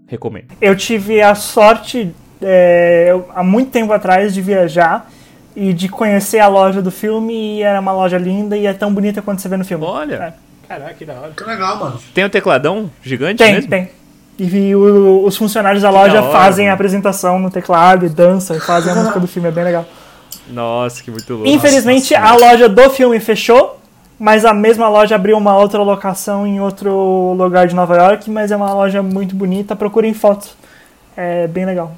Recomendo. 0.08 0.48
Eu 0.60 0.76
tive 0.76 1.22
a 1.22 1.36
sorte, 1.36 2.12
é, 2.42 3.08
eu- 3.12 3.30
há 3.34 3.44
muito 3.44 3.70
tempo 3.72 3.94
atrás, 3.94 4.34
de 4.34 4.42
viajar 4.42 5.10
e 5.56 5.72
de 5.74 5.88
conhecer 5.88 6.40
a 6.40 6.48
loja 6.48 6.82
do 6.82 6.90
filme. 6.92 7.58
E 7.60 7.62
era 7.62 7.80
uma 7.80 7.92
loja 7.92 8.18
linda 8.18 8.58
e 8.58 8.66
é 8.66 8.74
tão 8.74 8.94
bonita 8.94 9.22
quanto 9.22 9.42
você 9.42 9.48
vê 9.48 9.56
no 9.58 9.64
filme. 9.66 9.86
Olha. 9.86 10.16
É. 10.16 10.34
Caraca, 10.68 10.94
que 10.94 11.06
da 11.06 11.14
hora. 11.14 11.32
Que 11.36 11.44
legal, 11.44 11.78
mano. 11.78 12.00
Tem 12.14 12.24
o 12.24 12.30
tecladão 12.30 12.90
gigante 13.04 13.38
Tem, 13.38 13.54
mesmo? 13.56 13.70
tem. 13.70 13.90
E 14.40 14.76
o- 14.76 15.24
os 15.26 15.38
funcionários 15.38 15.84
da 15.84 15.90
loja 15.92 16.14
da 16.16 16.24
hora, 16.24 16.32
fazem 16.32 16.66
a 16.66 16.70
mano. 16.70 16.76
apresentação 16.76 17.38
no 17.38 17.52
teclado 17.52 18.06
e 18.06 18.10
dançam 18.10 18.56
e 18.56 18.60
fazem 18.60 18.92
a 18.92 18.96
música 18.96 19.20
do 19.20 19.28
filme, 19.28 19.50
é 19.50 19.52
bem 19.52 19.64
legal. 19.66 19.86
Nossa, 20.50 21.04
que 21.04 21.12
muito 21.12 21.32
louco. 21.34 21.48
Infelizmente, 21.48 22.14
nossa, 22.14 22.26
a 22.26 22.36
loja 22.38 22.68
do 22.70 22.90
filme 22.90 23.20
fechou, 23.20 23.81
mas 24.22 24.46
a 24.46 24.54
mesma 24.54 24.88
loja 24.88 25.16
abriu 25.16 25.36
uma 25.36 25.58
outra 25.58 25.82
locação 25.82 26.46
em 26.46 26.62
outro 26.62 27.34
lugar 27.34 27.66
de 27.68 27.74
Nova 27.74 27.96
York, 27.98 28.30
mas 28.30 28.52
é 28.52 28.56
uma 28.56 28.72
loja 28.72 29.02
muito 29.02 29.36
bonita. 29.36 29.76
Procurem 29.76 30.14
fotos. 30.14 30.56
É 31.18 31.48
bem 31.48 31.66
legal. 31.66 31.94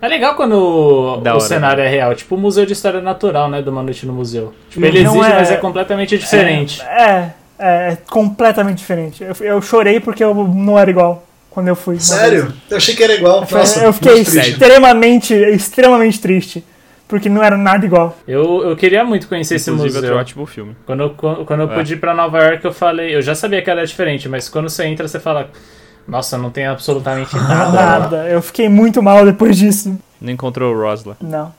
É 0.00 0.06
legal 0.06 0.36
quando 0.36 0.52
o, 0.52 1.16
Da 1.16 1.32
o 1.32 1.38
hora, 1.38 1.44
cenário 1.44 1.82
é 1.82 1.88
real. 1.88 2.14
Tipo 2.14 2.36
o 2.36 2.38
Museu 2.38 2.64
de 2.64 2.72
História 2.72 3.00
Natural, 3.00 3.50
né? 3.50 3.60
Do 3.60 3.72
Uma 3.72 3.82
Noite 3.82 4.06
no 4.06 4.12
Museu. 4.12 4.54
Tipo, 4.70 4.86
ele 4.86 5.02
Não 5.02 5.16
existe, 5.16 5.32
é- 5.32 5.34
mas 5.34 5.50
é 5.50 5.56
completamente 5.56 6.16
diferente. 6.16 6.80
É, 6.82 7.30
é, 7.58 7.92
é 7.92 7.98
completamente 8.08 8.78
diferente. 8.78 9.24
Eu, 9.24 9.34
eu 9.40 9.60
chorei 9.60 9.98
porque 9.98 10.22
eu 10.22 10.32
não 10.32 10.78
era 10.78 10.88
igual 10.88 11.26
quando 11.50 11.66
eu 11.66 11.74
fui. 11.74 11.98
Sério? 11.98 12.54
Eu 12.70 12.76
achei 12.76 12.94
que 12.94 13.02
era 13.02 13.12
igual. 13.12 13.44
Nossa, 13.50 13.82
eu 13.82 13.92
fiquei 13.92 14.20
extremamente, 14.20 15.34
extremamente 15.34 16.20
triste. 16.20 16.64
Porque 17.06 17.28
não 17.28 17.42
era 17.42 17.56
nada 17.56 17.84
igual. 17.84 18.16
Eu, 18.26 18.62
eu 18.62 18.76
queria 18.76 19.04
muito 19.04 19.28
conhecer 19.28 19.56
esse 19.56 19.70
Inclusive, 19.70 19.94
museu. 19.96 20.10
outro 20.10 20.20
ótimo 20.20 20.46
filme. 20.46 20.74
Quando, 20.86 21.00
eu- 21.02 21.10
quando, 21.44 21.60
eu 21.62 21.70
É. 21.70 21.74
pude 21.74 21.92
ir 21.94 21.96
pra 21.98 22.14
Nova 22.14 22.38
York, 22.42 22.64
eu 22.64 22.72
falei. 22.72 23.14
Eu 23.14 23.20
já 23.22 23.34
sabia 23.34 23.60
que 23.62 23.70
era 23.70 23.86
diferente, 23.86 24.28
mas 24.28 24.48
quando 24.48 24.68
você 24.68 24.84
entra, 24.86 25.06
você 25.06 25.20
fala. 25.20 25.50
Nossa, 26.08 26.36
não 26.36 26.50
tem 26.50 26.66
absolutamente 26.66 27.34
nada. 27.36 27.72
Nada. 27.72 28.28
Eu 28.28 28.42
fiquei 28.42 28.68
muito 28.68 29.02
mal 29.02 29.24
depois 29.24 29.56
disso. 29.56 29.98
Não 30.20 30.32
encontrou 30.32 30.74
o 30.74 30.78
Rosla. 30.80 31.16
Não. 31.20 31.54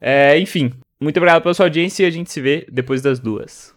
É, 0.00 0.38
enfim. 0.38 0.72
Muito 1.00 1.16
obrigado 1.18 1.42
pela 1.42 1.52
sua 1.54 1.66
audiência 1.66 2.04
e 2.04 2.06
a 2.06 2.10
gente 2.10 2.30
se 2.32 2.40
vê 2.40 2.66
depois 2.70 3.00
das 3.02 3.18
duas. 3.18 3.74